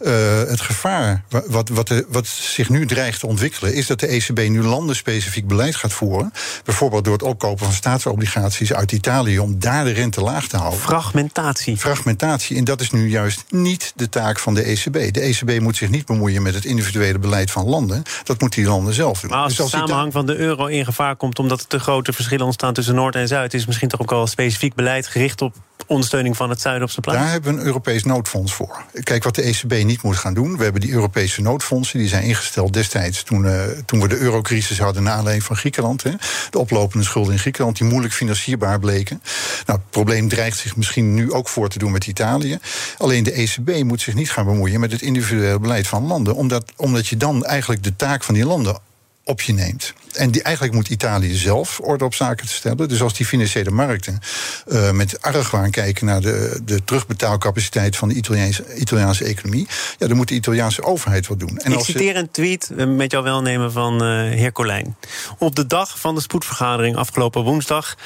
Uh, 0.00 0.38
het 0.38 0.60
gevaar 0.60 1.24
wat, 1.28 1.68
wat, 1.68 1.88
de, 1.88 2.06
wat 2.08 2.26
zich 2.26 2.68
nu 2.68 2.86
dreigt 2.86 3.20
te 3.20 3.26
ontwikkelen, 3.26 3.74
is 3.74 3.86
dat 3.86 4.00
de 4.00 4.06
ECB 4.06 4.38
nu 4.38 4.62
landenspecifiek 4.62 5.46
beleid 5.46 5.76
gaat 5.76 5.92
voeren. 5.92 6.32
Bijvoorbeeld 6.64 7.04
door 7.04 7.12
het 7.12 7.22
opkopen 7.22 7.64
van 7.64 7.74
staatsobligaties 7.74 8.72
uit 8.72 8.92
Italië 8.92 9.38
om 9.38 9.58
daar 9.58 9.84
de 9.84 9.92
rente 9.92 10.20
laag 10.20 10.48
te 10.48 10.56
houden. 10.56 10.80
Fragmentatie. 10.80 11.76
Fragmentatie. 11.76 12.56
En 12.56 12.64
dat 12.64 12.80
is 12.80 12.90
nu 12.90 13.08
juist 13.08 13.44
niet 13.48 13.92
de 13.96 14.08
taak 14.08 14.38
van 14.38 14.54
de 14.54 14.62
ECB. 14.62 15.14
De 15.14 15.20
ECB 15.20 15.60
moet 15.60 15.76
zich 15.76 15.90
niet 15.90 16.06
bemoeien 16.06 16.42
met 16.42 16.54
het 16.54 16.64
individuele 16.64 17.18
beleid 17.18 17.41
van 17.50 17.68
landen. 17.68 18.02
Dat 18.24 18.40
moeten 18.40 18.62
die 18.62 18.70
landen 18.70 18.94
zelf 18.94 19.20
doen. 19.20 19.30
Maar 19.30 19.42
als 19.42 19.56
dus 19.56 19.70
de 19.70 19.76
samenhang 19.76 20.12
van 20.12 20.26
de 20.26 20.36
euro 20.36 20.66
in 20.66 20.84
gevaar 20.84 21.16
komt 21.16 21.38
omdat 21.38 21.60
er 21.60 21.66
te 21.66 21.80
grote 21.80 22.12
verschillen 22.12 22.44
ontstaan 22.44 22.74
tussen 22.74 22.94
Noord 22.94 23.14
en 23.14 23.28
Zuid, 23.28 23.54
is 23.54 23.66
misschien 23.66 23.88
toch 23.88 24.00
ook 24.00 24.10
wel 24.10 24.26
specifiek 24.26 24.74
beleid 24.74 25.06
gericht 25.06 25.42
op 25.42 25.54
ondersteuning 25.92 26.36
van 26.36 26.50
het 26.50 26.60
zuiden 26.60 26.84
op 26.84 26.90
zijn 26.90 27.04
plaats? 27.04 27.18
Daar 27.18 27.30
hebben 27.30 27.54
we 27.54 27.60
een 27.60 27.66
Europees 27.66 28.04
noodfonds 28.04 28.52
voor. 28.52 28.82
Kijk, 29.02 29.24
wat 29.24 29.34
de 29.34 29.42
ECB 29.42 29.84
niet 29.84 30.02
moet 30.02 30.16
gaan 30.16 30.34
doen. 30.34 30.56
We 30.56 30.62
hebben 30.62 30.80
die 30.80 30.92
Europese 30.92 31.42
noodfondsen, 31.42 31.98
die 31.98 32.08
zijn 32.08 32.22
ingesteld 32.22 32.72
destijds 32.72 33.22
toen, 33.22 33.44
uh, 33.44 33.62
toen 33.86 34.00
we 34.00 34.08
de 34.08 34.18
eurocrisis 34.18 34.78
hadden 34.78 35.02
aanleiding 35.08 35.44
van 35.44 35.56
Griekenland. 35.56 36.02
Hè. 36.02 36.10
De 36.50 36.58
oplopende 36.58 37.04
schulden 37.04 37.32
in 37.32 37.38
Griekenland, 37.38 37.78
die 37.78 37.86
moeilijk 37.86 38.14
financierbaar 38.14 38.78
bleken. 38.78 39.22
Nou, 39.66 39.78
het 39.78 39.90
probleem 39.90 40.28
dreigt 40.28 40.58
zich 40.58 40.76
misschien 40.76 41.14
nu 41.14 41.32
ook 41.32 41.48
voor 41.48 41.68
te 41.68 41.78
doen 41.78 41.92
met 41.92 42.06
Italië. 42.06 42.58
Alleen 42.98 43.22
de 43.22 43.32
ECB 43.32 43.84
moet 43.84 44.00
zich 44.00 44.14
niet 44.14 44.30
gaan 44.30 44.44
bemoeien 44.44 44.80
met 44.80 44.92
het 44.92 45.02
individuele 45.02 45.58
beleid 45.58 45.86
van 45.86 46.06
landen, 46.06 46.34
omdat, 46.34 46.72
omdat 46.76 47.06
je 47.06 47.16
dan 47.16 47.44
eigenlijk 47.44 47.82
de 47.82 47.96
taak 47.96 48.24
van 48.24 48.34
die 48.34 48.46
landen 48.46 48.78
op 49.24 49.40
je 49.40 49.52
neemt. 49.52 49.94
En 50.12 50.30
die, 50.30 50.42
eigenlijk 50.42 50.74
moet 50.74 50.88
Italië 50.88 51.34
zelf 51.34 51.80
orde 51.82 52.04
op 52.04 52.14
zaken 52.14 52.46
te 52.46 52.52
stellen. 52.52 52.88
Dus 52.88 53.02
als 53.02 53.14
die 53.14 53.26
financiële 53.26 53.70
markten 53.70 54.18
uh, 54.66 54.90
met 54.90 55.22
argwaan 55.22 55.70
kijken 55.70 56.06
naar 56.06 56.20
de, 56.20 56.60
de 56.64 56.84
terugbetaalcapaciteit 56.84 57.96
van 57.96 58.08
de 58.08 58.14
Italiaanse, 58.14 58.74
Italiaanse 58.76 59.24
economie, 59.24 59.66
ja, 59.98 60.06
dan 60.06 60.16
moet 60.16 60.28
de 60.28 60.34
Italiaanse 60.34 60.82
overheid 60.82 61.26
wat 61.26 61.38
doen. 61.38 61.58
En 61.58 61.72
Ik 61.72 61.80
citeer 61.80 62.16
een 62.16 62.30
tweet 62.30 62.70
eh, 62.76 62.86
met 62.86 63.10
jouw 63.10 63.22
welnemen 63.22 63.72
van 63.72 64.04
uh, 64.04 64.08
heer 64.30 64.52
Colijn. 64.52 64.96
Op 65.38 65.56
de 65.56 65.66
dag 65.66 66.00
van 66.00 66.14
de 66.14 66.20
spoedvergadering 66.20 66.96
afgelopen 66.96 67.42
woensdag 67.42 67.96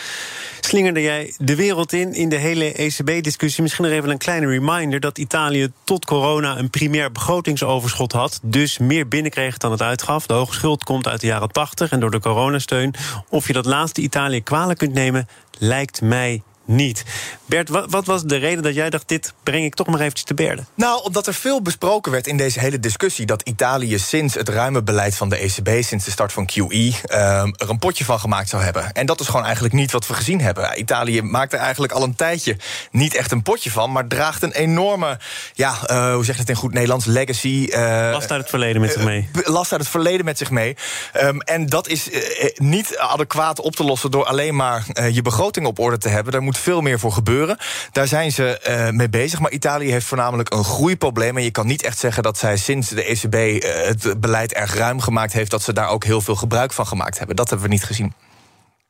slingerde 0.61 1.03
jij 1.03 1.35
de 1.39 1.57
wereld 1.57 1.93
in 1.93 2.15
in 2.15 2.29
de 2.29 2.37
hele 2.37 2.73
ECB-discussie. 2.73 3.63
Misschien 3.63 3.85
nog 3.85 3.95
even 3.95 4.11
een 4.11 4.19
kleine 4.19 4.47
reminder 4.47 5.01
dat 5.01 5.19
Italië 5.19 5.73
tot 5.85 6.05
corona 6.05 6.59
een 6.59 6.71
primair 6.71 7.13
begrotingsoverschot 7.13 8.13
had, 8.13 8.39
dus 8.43 8.79
meer 8.79 9.09
binnenkreeg 9.09 9.57
dan 9.57 9.71
het 9.71 9.83
uitgaf. 9.83 10.27
De 10.27 10.35
hoge 10.35 10.55
schuld 10.55 10.85
komt 10.85 11.07
uit 11.09 11.21
de 11.21 11.27
jaren 11.27 11.53
80 11.53 11.93
en 11.97 12.03
door 12.03 12.21
de 12.21 12.21
coronasteun. 12.21 12.95
Of 13.29 13.47
je 13.47 13.53
dat 13.53 13.67
laatste 13.67 14.01
Italië 14.01 14.43
kwalijk 14.43 14.79
kunt 14.79 14.93
nemen, 14.93 15.29
lijkt 15.59 16.03
mij 16.03 16.43
niet. 16.67 17.05
Bert, 17.45 17.69
wat, 17.69 17.91
wat, 17.91 18.07
was 18.07 18.23
de 18.23 18.37
reden 18.37 18.63
dat 18.63 18.75
jij 18.75 18.91
dacht: 18.91 19.09
dit 19.09 19.33
breng 19.43 19.65
ik 19.65 19.75
toch 19.75 19.87
maar 19.87 20.01
eventjes 20.01 20.25
te 20.25 20.35
berde? 20.35 20.65
Nou, 20.75 21.03
omdat 21.03 21.27
er 21.27 21.35
veel 21.35 21.63
besproken 21.63 22.13
werd 22.13 22.27
in 22.27 22.37
deze 22.37 22.61
hele 22.61 22.81
discussie 22.81 23.27
dat 23.27 23.43
Italië 23.43 23.99
sinds 23.99 24.35
het 24.35 24.49
ruime 24.49 24.83
beleid 24.83 25.17
van 25.17 25.29
de 25.29 25.37
ECB, 25.37 25.85
sinds 25.85 26.05
de 26.05 26.11
start 26.11 26.33
van 26.33 26.47
QE, 26.47 26.93
ehm, 27.05 27.53
er 27.57 27.71
een 27.71 27.79
potje 27.79 28.05
van 28.05 28.21
gemaakt 28.21 28.49
zou 28.49 28.63
hebben. 28.63 28.93
En 28.93 29.07
dat 29.07 29.21
is 29.21 29.27
gewoon 29.27 29.45
eigenlijk 29.45 29.75
niet 29.75 29.93
wat 29.93 30.07
we 30.07 30.15
gezien 30.15 30.41
hebben. 30.41 30.79
Italië 30.79 31.23
maakt 31.23 31.53
er 31.53 31.59
eigenlijk 31.59 31.93
al 31.93 32.03
een 32.03 32.15
tijdje 32.15 32.57
niet 32.91 33.15
echt 33.15 33.31
een 33.31 33.43
potje 33.43 33.71
van, 33.71 33.93
maar 33.93 34.07
draagt 34.07 34.43
een 34.43 34.53
enorme, 34.53 35.19
ja, 35.53 35.79
uh, 35.91 36.15
hoe 36.15 36.25
zeg 36.25 36.35
je 36.35 36.41
het 36.41 36.51
in 36.51 36.57
goed 36.57 36.73
Nederlands, 36.73 37.05
legacy. 37.05 37.67
Uh, 37.71 38.09
last 38.13 38.31
uit 38.31 38.41
het 38.41 38.51
verleden 38.51 38.81
met 38.81 38.93
zich 38.93 39.05
mee. 39.05 39.29
Last 39.45 39.73
uit 39.73 39.81
het 39.81 39.91
verleden 39.91 40.25
met 40.25 40.39
zich 40.39 40.51
mee. 40.51 40.77
Um, 41.23 41.41
en 41.41 41.67
dat 41.67 41.89
is 41.89 42.09
niet 42.55 42.99
adequaat 42.99 43.61
op 43.61 43.77
te 43.77 43.85
lossen 43.85 44.11
door 44.11 44.25
alleen 44.25 44.57
maar 44.57 44.87
je 45.11 45.23
begroting 45.23 45.67
op 45.67 45.79
orde 45.79 45.99
te 45.99 46.09
hebben. 46.09 46.33
Daar 46.33 46.43
moet 46.43 46.56
veel 46.59 46.81
meer 46.81 46.99
voor 46.99 47.13
gebeuren. 47.13 47.59
Daar 47.93 48.07
zijn 48.07 48.33
ze 48.33 48.61
uh, 48.69 48.91
mee 48.91 49.09
bezig. 49.09 49.41
Maar 49.41 49.51
Italië 49.51 49.91
heeft 49.91 50.07
voornamelijk 50.07 50.53
een 50.53 50.65
groeiprobleem. 50.65 51.37
En 51.37 51.43
je 51.43 51.51
kan 51.51 51.67
niet 51.67 51.83
echt 51.83 51.99
zeggen 51.99 52.23
dat 52.23 52.39
zij 52.39 52.57
sinds 52.57 52.89
de 52.89 53.05
ECB 53.05 53.35
uh, 53.35 53.71
het 53.87 54.21
beleid 54.21 54.53
erg 54.53 54.75
ruim 54.75 55.01
gemaakt 55.01 55.33
heeft, 55.33 55.51
dat 55.51 55.63
ze 55.63 55.73
daar 55.73 55.89
ook 55.89 56.05
heel 56.05 56.21
veel 56.21 56.37
gebruik 56.37 56.73
van 56.73 56.87
gemaakt 56.87 57.19
hebben. 57.19 57.37
Dat 57.37 57.51
hebben 57.51 57.67
we 57.69 57.73
niet 57.73 57.85
gezien. 57.85 58.13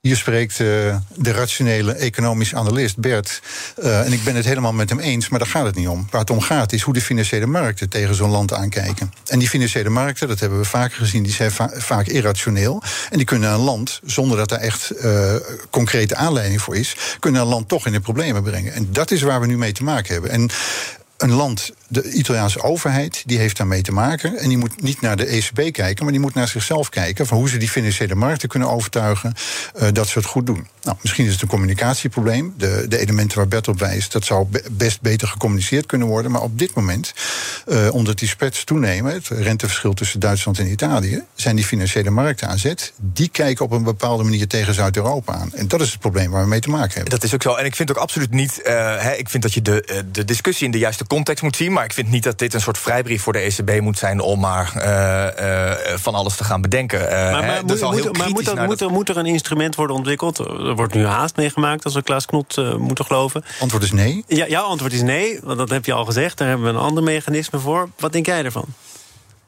Hier 0.07 0.17
spreekt 0.17 0.59
uh, 0.59 0.97
de 1.15 1.33
rationele 1.33 1.93
economisch 1.93 2.55
analist 2.55 2.99
Bert. 2.99 3.43
Uh, 3.79 4.01
en 4.01 4.13
ik 4.13 4.25
ben 4.25 4.37
het 4.37 4.45
helemaal 4.45 4.73
met 4.73 4.89
hem 4.89 4.99
eens, 4.99 5.29
maar 5.29 5.39
daar 5.39 5.49
gaat 5.49 5.65
het 5.65 5.75
niet 5.75 5.89
om. 5.89 6.07
Waar 6.11 6.21
het 6.21 6.31
om 6.31 6.41
gaat 6.41 6.73
is 6.73 6.83
hoe 6.83 6.95
de 6.95 7.01
financiële 7.01 7.47
markten 7.47 7.89
tegen 7.89 8.15
zo'n 8.15 8.31
land 8.31 8.53
aankijken. 8.53 9.13
En 9.27 9.39
die 9.39 9.49
financiële 9.49 9.89
markten, 9.89 10.29
dat 10.29 10.41
hebben 10.41 10.59
we 10.59 10.65
vaker 10.65 10.97
gezien, 10.97 11.23
die 11.23 11.33
zijn 11.33 11.51
va 11.51 11.71
vaak 11.75 12.07
irrationeel. 12.07 12.83
En 13.11 13.17
die 13.17 13.27
kunnen 13.27 13.51
een 13.51 13.61
land, 13.61 14.01
zonder 14.05 14.39
dat 14.39 14.51
er 14.51 14.59
echt 14.59 14.93
uh, 15.05 15.35
concrete 15.71 16.17
aanleiding 16.17 16.63
voor 16.63 16.77
is, 16.77 16.97
kunnen 17.19 17.41
een 17.41 17.47
land 17.47 17.69
toch 17.69 17.87
in 17.87 17.93
de 17.93 18.01
problemen 18.01 18.43
brengen. 18.43 18.73
En 18.73 18.89
dat 18.93 19.11
is 19.11 19.23
waar 19.23 19.41
we 19.41 19.47
nu 19.47 19.59
mee 19.59 19.73
te 19.73 19.85
maken 19.85 20.13
hebben. 20.13 20.31
En 20.31 20.51
een 21.17 21.33
land, 21.33 21.73
de 21.89 22.13
Italiaanse 22.13 22.63
overheid, 22.63 23.23
die 23.27 23.39
heeft 23.39 23.57
daarmee 23.57 23.83
te 23.83 23.93
maken. 23.93 24.39
En 24.39 24.49
die 24.49 24.59
moet 24.59 24.83
niet 24.83 25.01
naar 25.01 25.17
de 25.17 25.27
ECB 25.27 25.73
kijken, 25.73 26.05
maar 26.05 26.13
die 26.13 26.23
moet 26.23 26.35
naar 26.35 26.49
zichzelf 26.49 26.89
kijken. 26.89 27.27
van 27.27 27.39
hoe 27.39 27.49
ze 27.49 27.57
die 27.57 27.69
financiële 27.69 28.15
markten 28.15 28.49
kunnen 28.49 28.71
overtuigen 28.71 29.35
uh, 29.77 29.89
dat 29.93 30.09
ze 30.09 30.19
het 30.19 30.27
goed 30.27 30.47
doen. 30.47 30.67
Nou, 30.83 30.97
misschien 31.01 31.27
is 31.27 31.33
het 31.33 31.43
een 31.43 31.49
communicatieprobleem. 31.49 32.55
De, 32.57 32.85
de 32.89 32.99
elementen 32.99 33.39
waar 33.39 33.49
Bert 33.49 33.69
op 33.69 33.79
wijst, 33.79 34.13
dat 34.13 34.25
zou 34.25 34.47
best 34.71 35.01
beter 35.01 35.29
gecommuniceerd 35.29 35.87
kunnen 35.87 36.09
worden. 36.09 36.31
Maar 36.31 36.43
op 36.43 36.59
dit 36.59 36.75
moment, 36.75 37.15
uh, 37.67 37.95
omdat 37.95 38.19
die 38.19 38.29
spreads 38.29 38.65
toenemen, 38.65 39.13
het 39.13 39.29
renteverschil 39.29 39.93
tussen 39.93 40.21
Duitsland 40.21 40.59
en 40.59 40.71
Italië, 40.71 41.23
zijn 41.35 41.57
die 41.57 41.65
financiële 41.65 42.11
markten 42.11 42.49
aan 42.49 42.59
zet. 42.59 42.93
Die 42.97 43.29
kijken 43.29 43.65
op 43.65 43.71
een 43.71 43.83
bepaalde 43.83 44.23
manier 44.23 44.49
tegen 44.49 44.75
Zuid-Europa 44.75 45.33
aan. 45.33 45.53
En 45.55 45.69
dat 45.69 45.81
is 45.81 45.91
het 45.91 46.01
probleem 46.01 46.31
waar 46.31 46.43
we 46.43 46.49
mee 46.49 46.61
te 46.61 46.71
maken 46.71 46.95
hebben. 46.95 47.11
Dat 47.11 47.25
is 47.25 47.35
ook 47.35 47.43
zo. 47.43 47.55
En 47.55 47.65
ik 47.65 47.77
vind 47.77 47.91
ook 47.91 47.97
absoluut 47.97 48.31
niet. 48.31 48.61
Uh, 48.67 48.73
hè, 49.03 49.13
ik 49.13 49.29
vind 49.29 49.43
dat 49.43 49.55
je 49.55 49.63
de, 49.63 50.05
de 50.13 50.25
discussie 50.25 50.67
in 50.67 50.73
de 50.73 50.79
juiste 50.79 51.06
context 51.07 51.43
moet 51.43 51.57
zien. 51.57 51.73
Maar 51.73 51.85
ik 51.85 51.93
vind 51.93 52.11
niet 52.11 52.23
dat 52.23 52.39
dit 52.39 52.55
een 52.55 52.61
soort 52.61 52.79
vrijbrief 52.79 53.23
voor 53.23 53.33
de 53.33 53.39
ECB 53.39 53.81
moet 53.81 53.99
zijn 53.99 54.21
om 54.21 54.41
maar 54.41 54.73
uh, 54.77 54.83
uh, 55.47 55.97
van 55.97 56.15
alles 56.15 56.37
te 56.37 56.45
gaan 56.45 56.61
bedenken. 56.61 57.01
maar, 57.01 57.33
maar, 57.33 57.65
moet, 57.65 57.81
moet, 57.81 58.19
maar 58.19 58.31
moet, 58.31 58.45
dat, 58.45 58.67
moet, 58.67 58.81
er, 58.81 58.91
moet 58.91 59.09
er 59.09 59.17
een 59.17 59.27
instrument 59.27 59.75
worden 59.75 59.97
ontwikkeld? 59.97 60.39
Er 60.39 60.75
wordt 60.75 60.95
nu 60.95 61.07
haast 61.07 61.37
meegemaakt, 61.37 61.85
als 61.85 61.95
we 61.95 62.03
Klaas 62.03 62.27
Knot 62.27 62.57
moeten 62.79 63.05
geloven. 63.05 63.45
Antwoord 63.61 63.83
is 63.83 63.93
nee. 63.93 64.25
Ja, 64.27 64.47
jouw 64.47 64.65
antwoord 64.65 64.93
is 64.93 65.03
nee, 65.03 65.39
want 65.43 65.59
dat 65.59 65.71
heb 65.71 65.85
je 65.85 65.93
al 65.93 66.05
gezegd. 66.05 66.39
Daar 66.39 66.49
hebben 66.49 66.67
we 66.67 66.73
een 66.73 66.85
ander 66.85 67.03
mechanisme 67.03 67.59
voor. 67.59 67.89
Wat 67.99 68.13
denk 68.13 68.27
jij 68.27 68.45
ervan? 68.45 68.65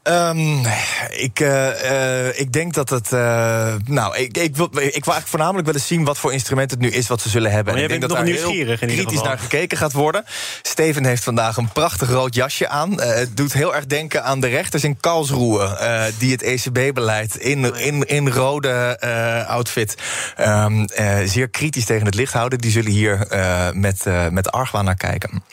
Um, 0.09 0.65
ik, 1.09 1.39
uh, 1.39 1.67
uh, 1.83 2.39
ik 2.39 2.53
denk 2.53 2.73
dat 2.73 2.89
het. 2.89 3.11
Uh, 3.11 3.73
nou, 3.85 4.17
ik, 4.17 4.37
ik, 4.37 4.55
wil, 4.55 4.65
ik 4.65 4.71
wil 4.71 4.81
eigenlijk 4.83 5.27
voornamelijk 5.27 5.65
willen 5.65 5.81
zien 5.81 6.03
wat 6.03 6.17
voor 6.17 6.33
instrument 6.33 6.71
het 6.71 6.79
nu 6.79 6.89
is 6.89 7.07
wat 7.07 7.21
ze 7.21 7.29
zullen 7.29 7.51
hebben. 7.51 7.73
Maar 7.73 7.83
ik 7.83 7.89
denk 7.89 8.01
dat 8.01 8.09
daar 8.09 8.25
heel 8.25 8.77
kritisch 8.77 9.21
naar 9.21 9.39
gekeken 9.39 9.77
gaat 9.77 9.93
worden. 9.93 10.23
Steven 10.61 11.05
heeft 11.05 11.23
vandaag 11.23 11.57
een 11.57 11.71
prachtig 11.71 12.09
rood 12.09 12.35
jasje 12.35 12.69
aan. 12.69 13.01
het 13.01 13.37
doet 13.37 13.53
heel 13.53 13.75
erg 13.75 13.85
denken 13.85 14.23
aan 14.23 14.39
de 14.39 14.47
rechters 14.47 14.83
in 14.83 14.99
Karlsruhe. 14.99 16.11
die 16.17 16.31
het 16.31 16.43
ECB-beleid 16.43 17.35
in, 17.35 17.75
in, 17.75 18.03
in 18.03 18.29
rode 18.29 18.99
outfit 19.47 19.95
um, 20.39 20.87
zeer 21.25 21.49
kritisch 21.49 21.85
tegen 21.85 22.05
het 22.05 22.15
licht 22.15 22.33
houden. 22.33 22.59
Die 22.59 22.71
zullen 22.71 22.91
hier 22.91 23.27
met, 23.73 24.05
met 24.31 24.51
argwaan 24.51 24.85
naar 24.85 24.97
kijken. 24.97 25.43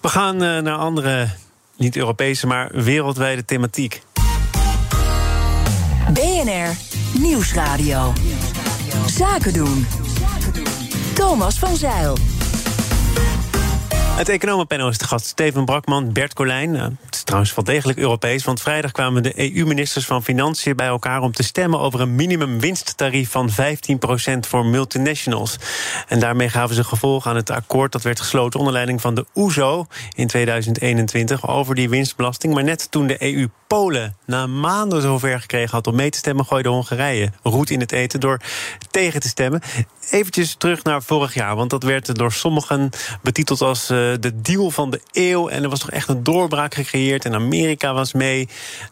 We 0.00 0.08
gaan 0.08 0.36
naar 0.36 0.76
andere 0.76 1.28
niet 1.76 1.96
Europese, 1.96 2.46
maar 2.46 2.70
wereldwijde 2.72 3.44
thematiek. 3.44 4.02
BNR 6.12 6.76
Nieuwsradio. 7.20 8.12
Zaken 9.06 9.52
doen. 9.52 9.86
Thomas 11.14 11.58
van 11.58 11.76
Zeil. 11.76 12.16
Het 14.12 14.28
economenpanel 14.28 14.88
is 14.88 14.98
de 14.98 15.06
gast 15.06 15.26
Steven 15.26 15.64
Brakman, 15.64 16.12
Bert 16.12 16.34
Colijn. 16.34 16.70
Nou, 16.70 16.92
het 17.04 17.14
is 17.14 17.22
trouwens 17.22 17.54
wel 17.54 17.64
degelijk 17.64 17.98
Europees, 17.98 18.44
want 18.44 18.60
vrijdag 18.60 18.92
kwamen 18.92 19.22
de 19.22 19.54
EU-ministers 19.54 20.06
van 20.06 20.22
Financiën 20.22 20.76
bij 20.76 20.86
elkaar 20.86 21.20
om 21.20 21.32
te 21.32 21.42
stemmen 21.42 21.80
over 21.80 22.00
een 22.00 22.14
minimumwinsttarief 22.14 23.30
van 23.30 23.50
15% 23.50 23.54
voor 24.40 24.66
multinationals. 24.66 25.56
En 26.08 26.20
daarmee 26.20 26.48
gaven 26.48 26.74
ze 26.74 26.84
gevolg 26.84 27.26
aan 27.26 27.36
het 27.36 27.50
akkoord 27.50 27.92
dat 27.92 28.02
werd 28.02 28.20
gesloten 28.20 28.58
onder 28.58 28.74
leiding 28.74 29.00
van 29.00 29.14
de 29.14 29.26
OESO 29.34 29.80
e 29.80 30.20
in 30.20 30.26
2021 30.26 31.48
over 31.48 31.74
die 31.74 31.88
winstbelasting. 31.88 32.54
Maar 32.54 32.64
net 32.64 32.90
toen 32.90 33.06
de 33.06 33.34
EU 33.34 33.48
Polen 33.72 34.16
na 34.26 34.46
maanden 34.46 35.02
zover 35.02 35.40
gekregen 35.40 35.70
had 35.70 35.86
om 35.86 35.94
mee 35.94 36.10
te 36.10 36.18
stemmen, 36.18 36.44
gooide 36.44 36.68
Hongarije 36.68 37.32
roet 37.42 37.70
in 37.70 37.80
het 37.80 37.92
eten 37.92 38.20
door 38.20 38.40
tegen 38.90 39.20
te 39.20 39.28
stemmen. 39.28 39.60
Eventjes 40.10 40.54
terug 40.54 40.82
naar 40.82 41.02
vorig 41.02 41.34
jaar, 41.34 41.56
want 41.56 41.70
dat 41.70 41.82
werd 41.82 42.14
door 42.14 42.32
sommigen 42.32 42.90
betiteld 43.22 43.60
als 43.60 43.90
uh, 43.90 43.98
de 44.20 44.40
deal 44.40 44.70
van 44.70 44.90
de 44.90 45.00
eeuw. 45.12 45.48
En 45.48 45.62
er 45.62 45.68
was 45.68 45.78
toch 45.78 45.90
echt 45.90 46.08
een 46.08 46.22
doorbraak 46.22 46.74
gecreëerd 46.74 47.24
en 47.24 47.34
Amerika 47.34 47.94
was 47.94 48.12
mee. 48.12 48.48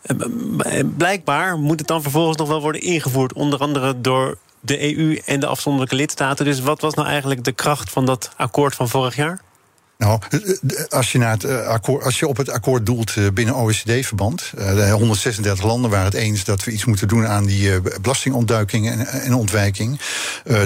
Uh, 0.07 0.81
blijkbaar 0.97 1.59
moet 1.59 1.79
het 1.79 1.89
dan 1.89 2.03
vervolgens 2.03 2.37
nog 2.37 2.49
wel 2.49 2.61
worden 2.61 2.81
ingevoerd, 2.81 3.33
onder 3.33 3.59
andere 3.59 4.01
door 4.01 4.39
de 4.61 4.97
EU 4.97 5.21
en 5.25 5.41
de 5.41 5.47
afzonderlijke 5.47 5.97
lidstaten. 5.97 6.45
Dus 6.45 6.61
wat 6.61 6.81
was 6.81 6.95
nou 6.95 7.09
eigenlijk 7.09 7.45
de 7.45 7.53
kracht 7.53 7.91
van 7.91 8.07
dat 8.07 8.31
akkoord 8.37 8.75
van 8.75 8.89
vorig 8.89 9.17
jaar? 9.17 9.41
Nou, 10.01 10.21
als 10.89 11.13
je, 11.13 11.19
naar 11.19 11.31
het 11.31 11.45
eh, 11.45 11.67
akkoord, 11.67 12.05
als 12.05 12.19
je 12.19 12.29
op 12.29 12.37
het 12.37 12.51
akkoord 12.51 12.87
doelt 12.87 13.17
eh, 13.17 13.25
binnen 13.35 13.55
OECD-verband. 13.55 14.53
De 14.57 14.91
136 14.91 15.65
landen 15.65 15.91
waren 15.91 16.05
het 16.05 16.15
eens 16.15 16.45
dat 16.45 16.65
we 16.65 16.71
iets 16.71 16.85
moeten 16.85 17.09
doen 17.09 17.27
aan 17.27 17.45
die 17.45 17.73
eh, 17.73 17.81
belastingontduiking 18.01 18.91
en, 18.91 19.07
en 19.07 19.35
ontwijking. 19.35 20.01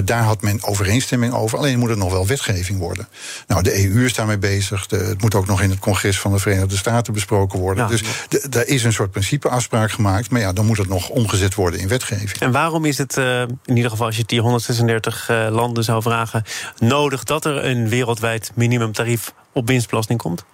Daar 0.05 0.23
had 0.23 0.41
men 0.41 0.63
overeenstemming 0.63 1.33
over. 1.33 1.57
Alleen 1.57 1.79
moet 1.79 1.89
het 1.89 1.97
nog 1.97 2.11
wel 2.11 2.27
wetgeving 2.27 2.79
worden. 2.79 3.07
Nou, 3.47 3.63
de 3.63 3.85
EU 3.85 4.05
is 4.05 4.13
daarmee 4.13 4.37
bezig. 4.37 4.85
Het 4.89 5.21
moet 5.21 5.35
ook 5.35 5.47
nog 5.47 5.61
in 5.61 5.69
het 5.69 5.79
congres 5.79 6.19
van 6.19 6.31
de 6.31 6.39
Verenigde 6.39 6.77
Staten 6.77 7.13
besproken 7.13 7.59
worden. 7.59 7.87
Dus 7.87 8.03
er 8.49 8.67
is 8.67 8.83
een 8.83 8.93
soort 8.93 9.11
principeafspraak 9.11 9.91
gemaakt. 9.91 10.29
Maar 10.29 10.41
ja, 10.41 10.53
dan 10.53 10.65
moet 10.65 10.77
het 10.77 10.87
nog 10.87 11.09
omgezet 11.09 11.55
worden 11.55 11.79
in 11.79 11.87
wetgeving. 11.87 12.39
En 12.39 12.51
waarom 12.51 12.85
is 12.85 12.97
het, 12.97 13.17
in 13.65 13.75
ieder 13.75 13.91
geval 13.91 14.05
als 14.05 14.17
je 14.17 14.23
die 14.25 14.41
136 14.41 15.29
landen 15.49 15.83
zou 15.83 16.01
vragen, 16.01 16.43
nodig 16.79 17.23
dat 17.23 17.45
er 17.45 17.65
een 17.65 17.89
wereldwijd 17.89 18.51
minimumtarief 18.53 19.24
op 19.51 19.67
winstbelasting 19.67 20.19
komt? 20.19 20.45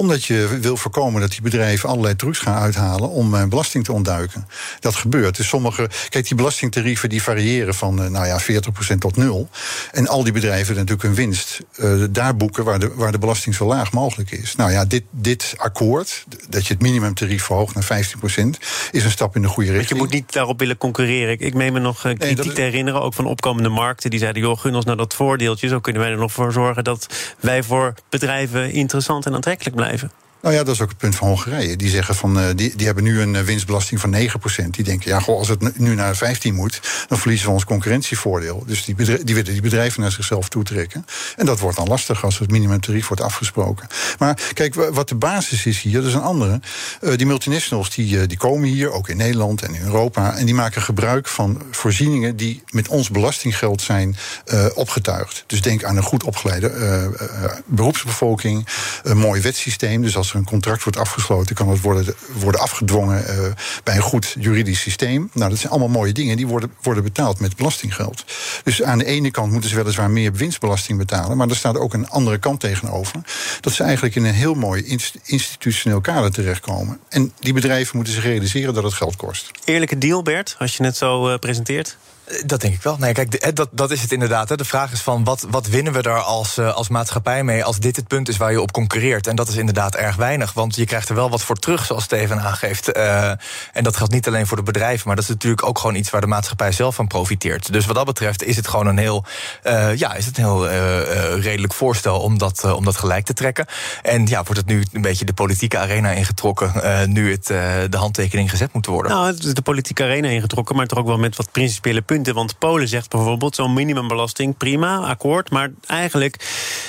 Omdat 0.00 0.24
je 0.24 0.58
wil 0.60 0.76
voorkomen 0.76 1.20
dat 1.20 1.30
die 1.30 1.42
bedrijven 1.42 1.88
allerlei 1.88 2.16
trucs 2.16 2.38
gaan 2.38 2.62
uithalen 2.62 3.08
om 3.08 3.34
eh, 3.34 3.44
belasting 3.44 3.84
te 3.84 3.92
ontduiken. 3.92 4.46
Dat 4.80 4.94
gebeurt. 4.94 5.36
Dus 5.36 5.48
sommige. 5.48 5.90
Kijk, 6.08 6.28
die 6.28 6.36
belastingtarieven 6.36 7.08
die 7.08 7.22
variëren 7.22 7.74
van 7.74 8.02
uh, 8.02 8.08
nou 8.08 8.26
ja, 8.26 8.40
40% 8.94 8.98
tot 8.98 9.16
nul. 9.16 9.48
En 9.92 10.08
al 10.08 10.22
die 10.22 10.32
bedrijven 10.32 10.74
natuurlijk 10.74 11.02
hun 11.02 11.14
winst 11.14 11.60
uh, 11.76 12.04
daar 12.10 12.36
boeken 12.36 12.64
waar 12.64 12.78
de, 12.78 12.94
waar 12.94 13.12
de 13.12 13.18
belasting 13.18 13.54
zo 13.54 13.66
laag 13.66 13.92
mogelijk 13.92 14.30
is. 14.30 14.56
Nou 14.56 14.70
ja, 14.70 14.84
dit, 14.84 15.02
dit 15.10 15.54
akkoord, 15.56 16.24
dat 16.48 16.66
je 16.66 16.72
het 16.72 16.82
minimumtarief 16.82 17.44
verhoogt 17.44 17.74
naar 17.74 18.04
15%, 18.04 18.46
is 18.90 19.04
een 19.04 19.10
stap 19.10 19.36
in 19.36 19.42
de 19.42 19.48
goede 19.48 19.72
richting. 19.72 19.98
Want 19.98 20.10
je 20.10 20.16
moet 20.16 20.24
niet 20.24 20.32
daarop 20.32 20.58
willen 20.58 20.76
concurreren. 20.76 21.32
Ik, 21.32 21.40
ik 21.40 21.54
meen 21.54 21.72
me 21.72 21.78
nog 21.78 22.00
kritiek 22.00 22.44
nee, 22.44 22.52
te 22.52 22.60
herinneren, 22.60 23.02
ook 23.02 23.14
van 23.14 23.26
opkomende 23.26 23.68
markten. 23.68 24.10
Die 24.10 24.18
zeiden, 24.18 24.42
joh, 24.42 24.58
gun 24.58 24.74
ons 24.74 24.84
nou 24.84 24.96
dat 24.96 25.14
voordeeltje. 25.14 25.68
Zo 25.68 25.80
kunnen 25.80 26.02
wij 26.02 26.10
er 26.10 26.18
nog 26.18 26.32
voor 26.32 26.52
zorgen 26.52 26.84
dat 26.84 27.06
wij 27.40 27.62
voor 27.62 27.94
bedrijven 28.08 28.72
interessant 28.72 29.26
en 29.26 29.34
aantrekkelijk 29.34 29.76
blijven 29.76 29.89
blijven. 29.90 30.29
Nou 30.42 30.54
ja, 30.54 30.62
dat 30.62 30.74
is 30.74 30.80
ook 30.80 30.88
het 30.88 30.98
punt 30.98 31.16
van 31.16 31.28
Hongarije. 31.28 31.76
Die 31.76 31.90
zeggen 31.90 32.14
van, 32.14 32.38
uh, 32.38 32.44
die, 32.54 32.76
die 32.76 32.86
hebben 32.86 33.04
nu 33.04 33.20
een 33.20 33.34
uh, 33.34 33.40
winstbelasting 33.40 34.00
van 34.00 34.14
9%. 34.14 34.16
Die 34.70 34.84
denken, 34.84 35.10
ja, 35.10 35.20
goh, 35.20 35.38
als 35.38 35.48
het 35.48 35.78
nu 35.78 35.94
naar 35.94 36.16
15 36.16 36.54
moet, 36.54 36.80
dan 37.08 37.18
verliezen 37.18 37.46
we 37.46 37.52
ons 37.52 37.64
concurrentievoordeel. 37.64 38.62
Dus 38.66 38.84
die, 38.84 38.94
die 38.94 39.34
willen 39.34 39.52
die 39.52 39.60
bedrijven 39.60 40.00
naar 40.00 40.12
zichzelf 40.12 40.48
toetrekken. 40.48 41.06
En 41.36 41.46
dat 41.46 41.60
wordt 41.60 41.76
dan 41.76 41.88
lastig 41.88 42.24
als 42.24 42.38
het 42.38 42.50
minimumtarief 42.50 43.08
wordt 43.08 43.22
afgesproken. 43.22 43.86
Maar 44.18 44.40
kijk, 44.52 44.74
wat 44.74 45.08
de 45.08 45.14
basis 45.14 45.66
is 45.66 45.80
hier, 45.80 46.00
dat 46.00 46.08
is 46.08 46.14
een 46.14 46.20
andere. 46.20 46.60
Uh, 47.00 47.16
die 47.16 47.26
multinationals 47.26 47.90
die, 47.90 48.26
die 48.26 48.38
komen 48.38 48.68
hier, 48.68 48.92
ook 48.92 49.08
in 49.08 49.16
Nederland 49.16 49.62
en 49.62 49.74
in 49.74 49.82
Europa. 49.82 50.36
En 50.36 50.46
die 50.46 50.54
maken 50.54 50.82
gebruik 50.82 51.28
van 51.28 51.62
voorzieningen 51.70 52.36
die 52.36 52.62
met 52.70 52.88
ons 52.88 53.10
belastinggeld 53.10 53.82
zijn 53.82 54.16
opgetuigd. 54.74 55.44
Dus 55.46 55.62
denk 55.62 55.84
aan 55.84 55.96
een 55.96 56.02
goed 56.02 56.24
opgeleide 56.24 56.68
beroepsbevolking, 57.64 58.66
een 59.02 59.18
mooi 59.18 59.40
wetsysteem. 59.40 60.02
Dus 60.02 60.16
als 60.16 60.29
er 60.30 60.36
een 60.36 60.44
contract 60.44 60.82
wordt 60.82 60.98
afgesloten, 60.98 61.54
kan 61.54 61.68
het 61.68 61.80
worden, 61.80 62.14
worden 62.32 62.60
afgedwongen 62.60 63.24
uh, 63.28 63.52
bij 63.84 63.96
een 63.96 64.02
goed 64.02 64.36
juridisch 64.38 64.80
systeem. 64.80 65.30
Nou, 65.32 65.50
dat 65.50 65.58
zijn 65.58 65.72
allemaal 65.72 65.88
mooie 65.88 66.12
dingen. 66.12 66.36
Die 66.36 66.46
worden, 66.46 66.72
worden 66.82 67.02
betaald 67.02 67.40
met 67.40 67.56
belastinggeld. 67.56 68.24
Dus 68.62 68.82
aan 68.82 68.98
de 68.98 69.04
ene 69.04 69.30
kant 69.30 69.52
moeten 69.52 69.70
ze 69.70 69.76
weliswaar 69.76 70.10
meer 70.10 70.32
winstbelasting 70.32 70.98
betalen. 70.98 71.36
Maar 71.36 71.48
er 71.48 71.56
staat 71.56 71.76
ook 71.76 71.94
een 71.94 72.08
andere 72.08 72.38
kant 72.38 72.60
tegenover. 72.60 73.20
Dat 73.60 73.72
ze 73.72 73.82
eigenlijk 73.82 74.14
in 74.14 74.24
een 74.24 74.34
heel 74.34 74.54
mooi 74.54 74.98
institutioneel 75.24 76.00
kader 76.00 76.32
terechtkomen. 76.32 77.00
En 77.08 77.32
die 77.38 77.52
bedrijven 77.52 77.96
moeten 77.96 78.14
zich 78.14 78.24
realiseren 78.24 78.74
dat 78.74 78.84
het 78.84 78.94
geld 78.94 79.16
kost. 79.16 79.50
Eerlijke 79.64 79.98
deal, 79.98 80.22
Bert, 80.22 80.56
als 80.58 80.76
je 80.76 80.84
het 80.84 80.96
zo 80.96 81.28
uh, 81.28 81.38
presenteert? 81.38 81.96
Dat 82.46 82.60
denk 82.60 82.74
ik 82.74 82.82
wel. 82.82 82.96
Nee, 82.98 83.12
kijk, 83.12 83.56
dat, 83.56 83.68
dat 83.72 83.90
is 83.90 84.02
het 84.02 84.12
inderdaad. 84.12 84.48
Hè. 84.48 84.56
De 84.56 84.64
vraag 84.64 84.92
is 84.92 85.00
van 85.00 85.24
wat, 85.24 85.46
wat 85.50 85.66
winnen 85.66 85.92
we 85.92 86.02
daar 86.02 86.20
als, 86.20 86.58
uh, 86.58 86.74
als 86.74 86.88
maatschappij 86.88 87.44
mee 87.44 87.64
als 87.64 87.78
dit 87.78 87.96
het 87.96 88.08
punt 88.08 88.28
is 88.28 88.36
waar 88.36 88.50
je 88.50 88.60
op 88.60 88.72
concurreert? 88.72 89.26
En 89.26 89.36
dat 89.36 89.48
is 89.48 89.56
inderdaad 89.56 89.94
erg 89.94 90.16
weinig, 90.16 90.52
want 90.52 90.76
je 90.76 90.84
krijgt 90.84 91.08
er 91.08 91.14
wel 91.14 91.30
wat 91.30 91.42
voor 91.42 91.56
terug, 91.56 91.84
zoals 91.84 92.04
Steven 92.04 92.40
aangeeft. 92.40 92.96
Uh, 92.96 93.28
en 93.72 93.82
dat 93.82 93.96
geldt 93.96 94.12
niet 94.12 94.26
alleen 94.26 94.46
voor 94.46 94.56
de 94.56 94.62
bedrijven, 94.62 95.06
maar 95.06 95.16
dat 95.16 95.24
is 95.24 95.30
natuurlijk 95.30 95.66
ook 95.66 95.78
gewoon 95.78 95.96
iets 95.96 96.10
waar 96.10 96.20
de 96.20 96.26
maatschappij 96.26 96.72
zelf 96.72 96.94
van 96.94 97.06
profiteert. 97.06 97.72
Dus 97.72 97.86
wat 97.86 97.96
dat 97.96 98.04
betreft 98.04 98.44
is 98.44 98.56
het 98.56 98.68
gewoon 98.68 98.86
een 98.86 98.98
heel, 98.98 99.24
uh, 99.64 99.96
ja, 99.96 100.14
is 100.14 100.26
het 100.26 100.38
een 100.38 100.44
heel 100.44 100.68
redelijk 101.40 101.72
voorstel 101.72 102.20
om 102.20 102.38
dat, 102.38 102.64
om 102.64 102.84
dat 102.84 102.96
gelijk 102.96 103.24
te 103.24 103.34
trekken. 103.34 103.66
En 104.02 104.26
ja, 104.26 104.42
wordt 104.42 104.56
het 104.56 104.66
nu 104.66 104.84
een 104.92 105.02
beetje 105.02 105.24
de 105.24 105.32
politieke 105.32 105.78
arena 105.78 106.10
ingetrokken, 106.10 106.72
nu 107.12 107.30
het 107.30 107.46
de 107.90 107.96
handtekening 107.96 108.50
gezet 108.50 108.72
moet 108.72 108.86
worden? 108.86 109.12
Nou, 109.12 109.52
de 109.52 109.62
politieke 109.62 110.02
arena 110.02 110.28
ingetrokken, 110.28 110.76
maar 110.76 110.86
toch 110.86 110.98
ook 110.98 111.06
wel 111.06 111.18
met 111.18 111.36
wat 111.36 111.50
principiële 111.50 112.02
punten 112.02 112.18
want 112.24 112.58
Polen 112.58 112.88
zegt 112.88 113.10
bijvoorbeeld 113.10 113.54
zo'n 113.54 113.72
minimumbelasting, 113.72 114.56
prima, 114.56 114.98
akkoord. 114.98 115.50
Maar 115.50 115.70
eigenlijk 115.86 116.36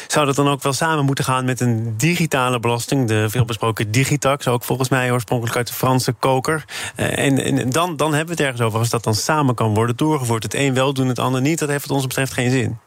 zou 0.07 0.25
dat 0.25 0.35
dan 0.35 0.47
ook 0.47 0.63
wel 0.63 0.73
samen 0.73 1.05
moeten 1.05 1.23
gaan 1.23 1.45
met 1.45 1.59
een 1.59 1.93
digitale 1.97 2.59
belasting. 2.59 3.07
De 3.07 3.29
veelbesproken 3.29 3.91
digitax, 3.91 4.47
ook 4.47 4.63
volgens 4.63 4.89
mij 4.89 5.11
oorspronkelijk 5.11 5.57
uit 5.57 5.67
de 5.67 5.73
Franse 5.73 6.11
koker. 6.11 6.65
Eh, 6.95 7.17
en, 7.17 7.43
en 7.43 7.69
dan, 7.69 7.95
dan 7.95 8.13
hebben 8.13 8.35
we 8.35 8.43
het 8.43 8.51
ergens 8.51 8.67
over. 8.67 8.79
Als 8.79 8.89
dat 8.89 9.03
dan 9.03 9.15
samen 9.15 9.55
kan 9.55 9.73
worden 9.73 9.95
doorgevoerd. 9.95 10.43
Het 10.43 10.53
een 10.53 10.73
wel 10.73 10.93
doen, 10.93 11.07
het 11.07 11.19
ander 11.19 11.41
niet. 11.41 11.59
Dat 11.59 11.69
heeft 11.69 11.87
wat 11.87 11.95
ons 11.97 12.07
betreft 12.07 12.33
geen 12.33 12.51
zin. 12.51 12.79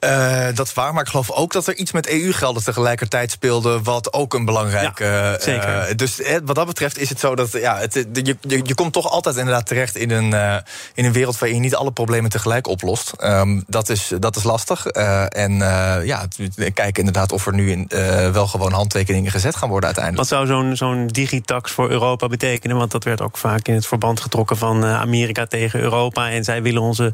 Uh, 0.00 0.46
dat 0.54 0.66
is 0.66 0.74
waar, 0.74 0.92
maar 0.92 1.02
ik 1.02 1.08
geloof 1.08 1.30
ook 1.30 1.52
dat 1.52 1.66
er 1.66 1.76
iets 1.76 1.92
met 1.92 2.08
EU-gelden 2.08 2.64
tegelijkertijd 2.64 3.30
speelde, 3.30 3.82
wat 3.82 4.12
ook 4.12 4.34
een 4.34 4.44
belangrijke. 4.44 5.04
Ja, 5.04 5.34
eh, 5.34 5.40
zeker. 5.40 5.88
Uh, 5.88 5.96
dus 5.96 6.20
wat 6.44 6.54
dat 6.54 6.66
betreft 6.66 6.98
is 6.98 7.08
het 7.08 7.20
zo 7.20 7.34
dat 7.34 7.52
ja, 7.52 7.78
het, 7.78 7.94
je, 7.94 8.36
je, 8.40 8.60
je 8.62 8.74
komt 8.74 8.92
toch 8.92 9.10
altijd 9.10 9.36
inderdaad 9.36 9.66
terecht 9.66 9.96
in 9.96 10.10
een, 10.10 10.30
uh, 10.30 10.56
in 10.94 11.04
een 11.04 11.12
wereld 11.12 11.38
waarin 11.38 11.56
je 11.56 11.62
niet 11.62 11.74
alle 11.74 11.90
problemen 11.90 12.30
tegelijk 12.30 12.66
oplost. 12.66 13.12
Um, 13.20 13.64
dat, 13.66 13.88
is, 13.88 14.12
dat 14.18 14.36
is 14.36 14.42
lastig. 14.42 14.86
en 14.86 15.56
ja, 16.04 16.26
kijken 16.54 16.98
inderdaad 16.98 17.32
of 17.32 17.46
er 17.46 17.54
nu 17.54 17.70
in, 17.70 17.90
wel 18.32 18.46
gewoon 18.46 18.72
handtekeningen 18.72 19.30
gezet 19.30 19.56
gaan 19.56 19.68
worden 19.68 19.86
uiteindelijk. 19.86 20.28
Wat 20.28 20.38
zou 20.38 20.46
zo'n 20.46 20.76
zo'n 20.76 21.06
digitax 21.06 21.72
voor 21.72 21.90
Europa 21.90 22.26
betekenen? 22.26 22.76
Want 22.76 22.90
dat 22.90 23.04
werd 23.04 23.20
ook 23.20 23.36
vaak 23.36 23.68
in 23.68 23.74
het 23.74 23.86
verband 23.86 24.20
getrokken 24.20 24.56
van 24.56 24.84
Amerika 24.84 25.46
tegen 25.46 25.80
Europa. 25.80 26.30
En 26.30 26.44
zij 26.44 26.62
willen 26.62 26.82
onze 26.82 27.12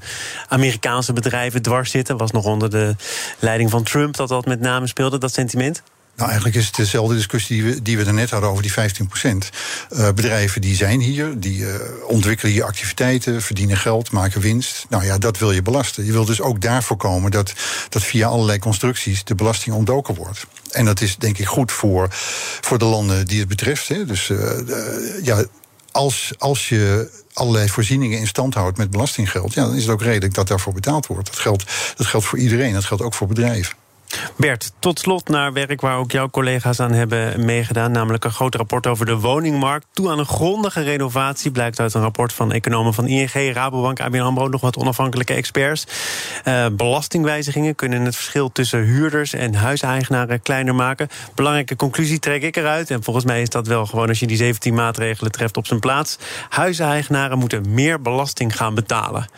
Amerikaanse 0.49 1.12
bedrijven 1.12 1.62
dwars 1.62 1.91
zitten. 1.91 2.17
Was 2.17 2.31
nog 2.31 2.45
onder 2.45 2.74
de 2.75 2.97
leiding 3.38 3.71
van 3.71 3.83
Trump 3.83 4.16
dat 4.16 4.28
dat 4.28 4.47
met 4.47 4.61
name 4.61 4.87
speelde, 4.87 5.19
dat 5.19 5.33
sentiment? 5.33 5.83
Nou, 6.16 6.28
eigenlijk 6.28 6.59
is 6.59 6.66
het 6.66 6.76
dezelfde 6.76 7.14
discussie 7.14 7.62
die 7.62 7.73
we, 7.73 7.83
die 7.83 7.99
we 7.99 8.26
hadden 8.31 8.50
over 8.50 8.62
die 8.62 8.73
15 8.73 9.07
procent. 9.07 9.50
Uh, 9.90 10.09
bedrijven 10.12 10.61
die 10.61 10.76
zijn 10.76 11.00
hier, 11.00 11.40
die 11.40 11.59
uh, 11.59 11.75
ontwikkelen 12.07 12.52
hier 12.52 12.64
activiteiten, 12.64 13.43
verdienen 13.43 13.76
geld, 13.76 14.11
maken 14.11 14.40
winst. 14.40 14.87
Nou 14.88 15.04
ja, 15.04 15.19
dat 15.19 15.38
wil 15.38 15.52
je 15.52 15.62
belasten. 15.62 16.04
Je 16.04 16.12
wil 16.12 16.25
dus 16.25 16.40
ook 16.40 16.61
daar 16.61 16.83
voorkomen 16.83 17.31
dat, 17.31 17.52
dat 17.88 18.02
via 18.02 18.28
allerlei 18.28 18.59
constructies 18.59 19.25
de 19.25 19.35
belasting 19.35 19.75
ontdoken 19.75 20.14
wordt. 20.14 20.47
En 20.71 20.85
dat 20.85 21.00
is 21.00 21.16
denk 21.16 21.38
ik 21.38 21.47
goed 21.47 21.73
voor, 21.73 22.07
voor 22.61 22.78
de 22.78 22.85
landen 22.85 23.26
die 23.26 23.38
het 23.38 23.49
betreft. 23.49 23.88
Hè. 23.88 24.04
Dus 24.04 24.28
uh, 24.28 24.38
ja, 25.23 25.45
als, 25.95 26.33
als 26.39 26.69
je 26.69 27.11
allerlei 27.33 27.69
voorzieningen 27.69 28.19
in 28.19 28.27
stand 28.27 28.55
houdt 28.55 28.79
met 28.79 28.91
belastinggeld, 28.91 29.55
ja, 29.55 29.65
dan 29.65 29.75
is 29.75 29.83
het 29.83 29.93
ook 29.93 30.03
redelijk 30.03 30.35
dat 30.35 30.49
daarvoor 30.49 30.73
betaald 30.73 31.07
wordt. 31.07 31.27
Dat 31.27 31.39
geldt, 31.39 31.65
dat 31.97 32.07
geldt 32.07 32.27
voor 32.27 32.39
iedereen, 32.39 32.73
dat 32.73 32.85
geldt 32.85 33.03
ook 33.03 33.15
voor 33.15 33.27
bedrijven. 33.27 33.77
Bert, 34.37 34.73
tot 34.78 34.99
slot 34.99 35.28
naar 35.28 35.52
werk 35.52 35.80
waar 35.80 35.99
ook 35.99 36.11
jouw 36.11 36.28
collega's 36.28 36.80
aan 36.80 36.92
hebben 36.92 37.44
meegedaan. 37.44 37.92
Namelijk 37.92 38.25
een 38.25 38.30
groot 38.33 38.54
rapport 38.54 38.87
over 38.87 39.06
de 39.06 39.18
woningmarkt. 39.18 39.87
Toe 39.92 40.11
aan 40.11 40.18
een 40.18 40.26
grondige 40.26 40.83
renovatie 40.83 41.50
blijkt 41.50 41.80
uit 41.80 41.94
een 41.94 42.00
rapport 42.00 42.33
van 42.33 42.52
economen 42.52 42.94
van 42.94 43.06
ING, 43.06 43.52
Rabobank, 43.54 44.00
ABN 44.00 44.18
AMRO, 44.18 44.49
nog 44.49 44.61
wat 44.61 44.76
onafhankelijke 44.76 45.35
experts. 45.35 45.87
Uh, 46.44 46.66
belastingwijzigingen 46.73 47.75
kunnen 47.75 48.04
het 48.04 48.16
verschil 48.16 48.52
tussen 48.52 48.83
huurders 48.83 49.33
en 49.33 49.54
huiseigenaren 49.54 50.42
kleiner 50.42 50.75
maken. 50.75 51.09
Belangrijke 51.35 51.76
conclusie 51.76 52.18
trek 52.18 52.42
ik 52.42 52.56
eruit. 52.56 52.90
En 52.90 53.02
volgens 53.02 53.25
mij 53.25 53.42
is 53.42 53.49
dat 53.49 53.66
wel 53.66 53.87
gewoon 53.87 54.09
als 54.09 54.21
je 54.21 54.26
die 54.26 54.37
17 54.37 54.75
maatregelen 54.75 55.33
treft 55.33 55.56
op 55.56 55.66
zijn 55.66 55.80
plaats. 55.80 56.18
Huiseigenaren 56.49 57.38
moeten 57.38 57.75
meer 57.75 58.00
belasting 58.00 58.56
gaan 58.56 58.75
betalen. 58.75 59.28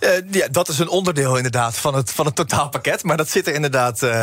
Uh, 0.00 0.10
ja, 0.30 0.48
dat 0.50 0.68
is 0.68 0.78
een 0.78 0.88
onderdeel 0.88 1.36
inderdaad 1.36 1.76
van 1.76 1.94
het, 1.94 2.10
van 2.12 2.26
het 2.26 2.34
totaalpakket. 2.34 3.02
Maar 3.02 3.16
dat 3.16 3.28
zit 3.28 3.46
er 3.46 3.54
inderdaad. 3.54 4.02
Uh, 4.02 4.13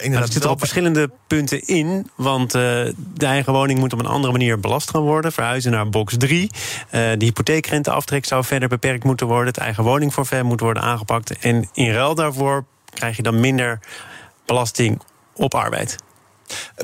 inderdaad 0.00 0.24
het 0.24 0.32
zit 0.32 0.44
er 0.44 0.50
op 0.50 0.58
verschillende 0.58 1.10
punten 1.26 1.66
in. 1.66 2.10
Want 2.14 2.54
uh, 2.54 2.62
de 3.14 3.26
eigen 3.26 3.52
woning 3.52 3.78
moet 3.78 3.92
op 3.92 3.98
een 3.98 4.06
andere 4.06 4.32
manier 4.32 4.60
belast 4.60 4.90
gaan 4.90 5.02
worden. 5.02 5.32
Verhuizen 5.32 5.70
naar 5.70 5.88
box 5.88 6.14
3. 6.18 6.50
Uh, 6.50 6.90
de 6.90 7.24
hypotheekrenteaftrek 7.24 8.24
zou 8.24 8.44
verder 8.44 8.68
beperkt 8.68 9.04
moeten 9.04 9.26
worden. 9.26 9.46
Het 9.46 9.58
eigen 9.58 9.84
woningforfait 9.84 10.42
moet 10.42 10.60
worden 10.60 10.82
aangepakt. 10.82 11.38
En 11.38 11.68
in 11.72 11.92
ruil 11.92 12.14
daarvoor 12.14 12.64
krijg 12.94 13.16
je 13.16 13.22
dan 13.22 13.40
minder 13.40 13.78
belasting 14.46 15.00
op 15.34 15.54
arbeid. 15.54 15.96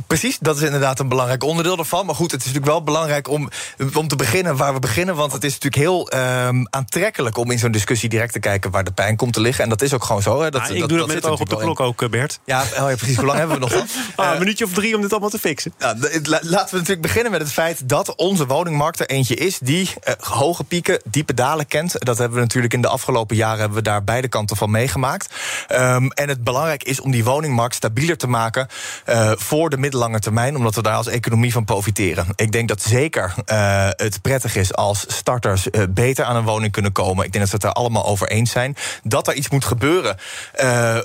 Precies, 0.07 0.39
dat 0.41 0.57
is 0.57 0.63
inderdaad 0.63 0.99
een 0.99 1.09
belangrijk 1.09 1.45
onderdeel 1.45 1.77
daarvan. 1.77 2.07
Maar 2.07 2.15
goed, 2.15 2.31
het 2.31 2.41
is 2.41 2.47
natuurlijk 2.47 2.73
wel 2.73 2.83
belangrijk 2.83 3.29
om, 3.29 3.49
om 3.95 4.09
te 4.09 4.17
beginnen 4.17 4.57
waar 4.57 4.75
we 4.75 4.81
beginnen. 4.81 5.15
Want 5.15 5.33
het 5.33 5.45
is 5.45 5.53
natuurlijk 5.53 5.83
heel 5.83 6.13
um, 6.47 6.67
aantrekkelijk 6.71 7.37
om 7.37 7.51
in 7.51 7.59
zo'n 7.59 7.71
discussie 7.71 8.09
direct 8.09 8.33
te 8.33 8.39
kijken 8.39 8.71
waar 8.71 8.85
de 8.85 8.93
pijn 8.93 9.17
komt 9.17 9.33
te 9.33 9.41
liggen. 9.41 9.65
En 9.65 9.71
dat 9.71 9.83
is 9.83 9.95
ook 9.95 10.05
gewoon 10.05 10.23
zo. 10.23 10.43
Hè. 10.43 10.51
Dat, 10.51 10.69
ja, 10.69 10.75
ik 10.75 10.81
dat, 10.81 10.89
doe 10.89 10.99
dat 10.99 11.07
dat 11.07 11.15
met 11.17 11.25
het 11.25 11.33
oog 11.33 11.41
op 11.41 11.49
de 11.49 11.57
klok 11.57 11.81
ook, 11.81 12.03
eh, 12.03 12.09
Bert. 12.09 12.39
Ja, 12.45 12.63
oh 12.63 12.91
ja, 12.91 12.95
precies. 12.97 13.17
Hoe 13.17 13.27
lang 13.27 13.39
hebben 13.39 13.57
we 13.57 13.63
nog 13.63 13.73
dan? 13.73 13.87
Ah, 14.17 14.33
een 14.33 14.39
minuutje 14.39 14.65
of 14.65 14.73
drie 14.73 14.95
om 14.95 15.01
dit 15.01 15.11
allemaal 15.11 15.31
te 15.31 15.39
fixen. 15.39 15.73
Ja, 15.79 15.95
laten 16.23 16.51
we 16.51 16.53
natuurlijk 16.53 17.01
beginnen 17.01 17.33
met 17.33 17.41
het 17.41 17.53
feit 17.53 17.89
dat 17.89 18.15
onze 18.15 18.47
woningmarkt 18.47 19.01
er 19.01 19.07
eentje 19.07 19.35
is 19.35 19.59
die 19.59 19.91
uh, 20.09 20.15
hoge 20.19 20.65
pieken, 20.65 21.01
diepe 21.05 21.35
dalen 21.35 21.67
kent. 21.67 21.95
Dat 21.99 22.19
hebben 22.19 22.37
we 22.37 22.43
natuurlijk 22.43 22.75
in 22.75 22.81
de 22.81 22.89
afgelopen 22.89 23.37
jaren 23.37 23.59
hebben 23.59 23.77
we 23.77 23.83
daar 23.83 24.05
beide 24.05 24.29
kanten 24.29 24.57
van 24.57 24.71
meegemaakt. 24.71 25.35
Um, 25.73 26.11
en 26.11 26.29
het 26.29 26.45
belangrijk 26.45 26.83
is 26.83 27.01
om 27.01 27.11
die 27.11 27.25
woningmarkt 27.25 27.75
stabieler 27.75 28.17
te 28.17 28.27
maken 28.27 28.69
uh, 29.09 29.33
voor 29.37 29.58
de 29.67 29.79
middellange 29.79 30.19
termijn 30.19 30.57
omdat 30.57 30.75
we 30.75 30.83
daar 30.83 30.95
als 30.95 31.07
economie 31.07 31.53
van 31.53 31.65
profiteren. 31.65 32.27
Ik 32.35 32.53
denk 32.53 32.69
dat 32.69 32.83
zeker 32.83 33.35
uh, 33.47 33.89
het 33.91 34.23
prettig 34.23 34.57
is 34.57 34.75
als 34.75 35.05
starters 35.09 35.67
uh, 35.71 35.83
beter 35.91 36.25
aan 36.25 36.37
een 36.37 36.45
woning 36.45 36.73
kunnen 36.73 36.93
komen. 36.93 37.25
Ik 37.25 37.33
denk 37.33 37.45
dat 37.45 37.61
we 37.61 37.67
het 37.67 37.75
daar 37.75 37.85
allemaal 37.85 38.07
over 38.07 38.29
eens 38.29 38.51
zijn. 38.51 38.77
Dat 39.03 39.29
er 39.29 39.35
iets 39.35 39.49
moet 39.49 39.65
gebeuren 39.65 40.17
uh, 40.63 40.99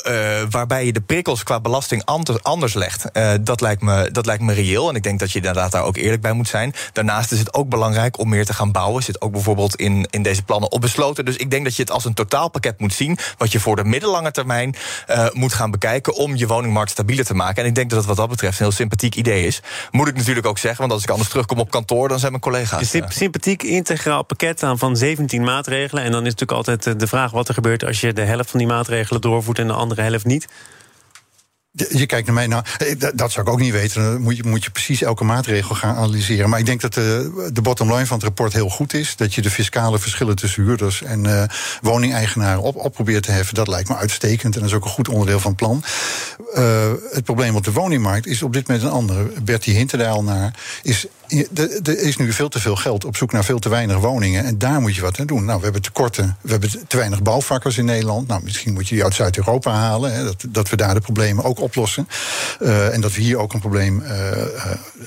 waarbij 0.50 0.86
je 0.86 0.94
de 0.94 1.02
prikkels 1.02 1.44
qua 1.44 1.60
belasting 1.60 2.06
anders 2.42 2.74
legt. 2.74 3.06
dat, 3.42 3.62
lijkt 3.62 3.82
me, 3.82 4.12
dat 4.12 4.26
lijkt 4.26 4.44
me 4.44 4.54
reëel. 4.54 4.90
En 4.90 4.96
ik 4.96 5.04
denk 5.04 5.20
dat 5.20 5.32
je 5.32 5.38
inderdaad 5.38 5.72
daar 5.72 5.84
ook 5.84 5.98
eerlijk 5.98 6.22
bij 6.22 6.34
moet 6.34 6.48
zijn. 6.48 6.74
Daarnaast 6.94 7.32
is 7.32 7.40
het 7.40 7.54
ook 7.54 7.70
belangrijk 7.70 8.20
om 8.20 8.30
meer 8.30 8.46
te 8.46 8.54
gaan 8.54 8.72
bouwen. 8.72 9.04
Zit 9.04 9.22
ook 9.22 9.32
bijvoorbeeld 9.32 9.76
in, 9.76 10.08
in 10.10 10.24
deze 10.24 10.44
plannen 10.44 10.72
op 10.72 10.82
besloten. 10.82 11.26
Dus 11.26 11.36
ik 11.36 11.52
denk 11.52 11.64
dat 11.64 11.76
je 11.76 11.82
het 11.82 11.92
als 11.92 12.06
een 12.06 12.14
totaalpakket 12.14 12.80
moet 12.80 12.94
zien. 12.94 13.18
Wat 13.38 13.52
je 13.52 13.60
voor 13.60 13.76
de 13.76 13.84
middellange 13.84 14.32
termijn 14.32 14.76
moet 15.32 15.54
gaan 15.54 15.72
bekijken. 15.72 16.16
om 16.16 16.36
je 16.36 16.48
woningmarkt 16.48 16.92
stabieler 16.92 17.26
te 17.26 17.34
maken. 17.34 17.64
En 17.64 17.70
ik 17.70 17.76
denk 17.76 17.90
dat 17.90 18.00
het 18.00 18.08
wat 18.08 18.18
dat 18.18 18.30
betreft 18.30 18.43
een 18.48 18.54
heel 18.58 18.72
sympathiek 18.72 19.16
idee 19.16 19.46
is. 19.46 19.62
Moet 19.92 20.08
ik 20.08 20.16
natuurlijk 20.16 20.48
ook 20.48 20.58
zeggen, 20.58 20.80
want 20.80 20.92
als 20.92 21.04
ik 21.04 21.10
anders 21.10 21.30
terugkom 21.30 21.60
op 21.60 21.72
kantoor, 21.72 22.08
dan 22.08 22.20
zijn 22.20 22.32
mijn 22.32 22.44
collega's. 22.44 22.94
Een 22.94 23.12
sympathiek 23.12 23.64
integraal 23.64 24.24
pakket 24.24 24.64
aan 24.64 24.78
van 24.78 24.98
17 24.98 25.44
maatregelen. 25.44 26.04
En 26.04 26.12
dan 26.12 26.26
is 26.26 26.34
natuurlijk 26.34 26.58
altijd 26.58 26.88
eh, 26.88 26.94
de 26.98 27.08
vraag 27.08 27.32
wat 27.32 27.48
er 27.48 27.54
gebeurt 27.54 27.86
als 27.86 28.02
je 28.02 28.14
de 28.14 28.22
helft 28.22 28.50
van 28.50 28.60
die 28.60 28.68
maatregelen 28.68 29.22
doorvoert 29.22 29.60
en 29.60 29.68
de 29.68 29.74
andere 29.74 30.02
helft 30.02 30.26
niet. 30.26 30.48
Je 31.76 32.06
kijkt 32.06 32.26
naar 32.26 32.36
mij, 32.36 32.48
nou, 32.48 32.64
eh, 32.78 32.96
dat 33.16 33.32
zou 33.32 33.48
ik 33.48 33.54
ook 33.54 33.60
niet 33.60 33.72
weten. 33.72 34.04
Dan 34.04 34.22
moet 34.22 34.38
je, 34.38 34.44
moet 34.44 34.64
je 34.64 34.70
precies 34.70 35.02
elke 35.02 35.24
maatregel 35.24 35.76
gaan 35.76 35.96
analyseren. 35.96 36.50
Maar 36.50 36.60
ik 36.60 36.66
denk 36.66 36.82
dat 36.82 36.94
de, 36.94 37.50
de 37.54 37.62
bottom 37.62 37.92
line 37.94 38.06
van 38.06 38.18
het 38.18 38.26
rapport 38.26 38.54
heel 38.54 38.70
goed 38.70 38.94
is. 38.94 39.16
Dat 39.16 39.34
je 39.34 39.42
de 39.42 39.50
fiscale 39.50 40.00
verschillen 40.00 40.36
tussen 40.36 40.64
huurders 40.64 41.02
en 41.04 41.24
uh, 41.24 41.44
woningeigenaren 41.82 42.62
op, 42.62 42.76
op 42.76 42.94
probeert 42.94 43.24
te 43.24 43.32
heffen. 43.32 43.56
Dat 43.56 43.68
lijkt 43.68 43.90
me 43.90 43.96
uitstekend 43.96 44.56
en 44.56 44.62
dat 44.62 44.70
is 44.70 44.76
ook 44.76 44.84
een 44.84 44.90
goed 44.90 45.10
onderdeel 45.10 45.40
van 45.40 45.52
het 45.52 45.60
plan. 45.60 45.84
Het 47.12 47.24
probleem 47.24 47.56
op 47.56 47.64
de 47.64 47.72
woningmarkt 47.72 48.26
is 48.26 48.44
op 48.44 48.54
dit 48.54 48.68
moment 48.68 48.86
een 48.86 48.92
andere. 48.92 49.32
Bertie 49.44 49.76
hint 49.76 50.04
al 50.04 50.24
naar. 50.24 50.54
Is 50.82 51.08
er 51.84 52.00
is 52.00 52.18
nu 52.18 52.34
veel 52.34 52.50
te 52.50 52.60
veel 52.60 52.76
geld 52.76 53.06
op 53.06 53.18
zoek 53.18 53.32
naar 53.32 53.44
veel 53.44 53.60
te 53.60 53.70
weinig 53.70 53.98
woningen. 53.98 54.44
En 54.44 54.58
daar 54.58 54.82
moet 54.82 54.96
je 54.96 55.02
wat 55.02 55.20
aan 55.20 55.26
doen. 55.26 55.46
Nou, 55.46 55.58
we 55.58 55.64
hebben 55.64 55.82
tekorten. 55.82 56.38
We 56.42 56.52
hebben 56.52 56.88
te 56.88 56.98
weinig 56.98 57.22
bouwvakkers 57.22 57.78
in 57.78 57.86
Nederland. 57.86 58.28
Nou, 58.28 58.44
misschien 58.44 58.74
moet 58.74 58.88
je 58.88 58.96
die 58.96 59.04
uit 59.04 59.16
Zuid-Europa 59.16 59.72
halen. 59.72 60.14
Hè, 60.14 60.24
dat, 60.24 60.46
dat 60.50 60.70
we 60.70 60.76
daar 60.76 60.94
de 60.94 61.00
problemen 61.00 61.44
ook 61.44 61.60
oplossen. 61.60 62.08
Uh, 62.62 62.94
en 62.94 63.02
dat 63.02 63.14
we 63.14 63.22
hier 63.22 63.38
ook 63.38 63.54
een 63.54 63.60
probleem. 63.60 64.04
Uh, 64.06 64.12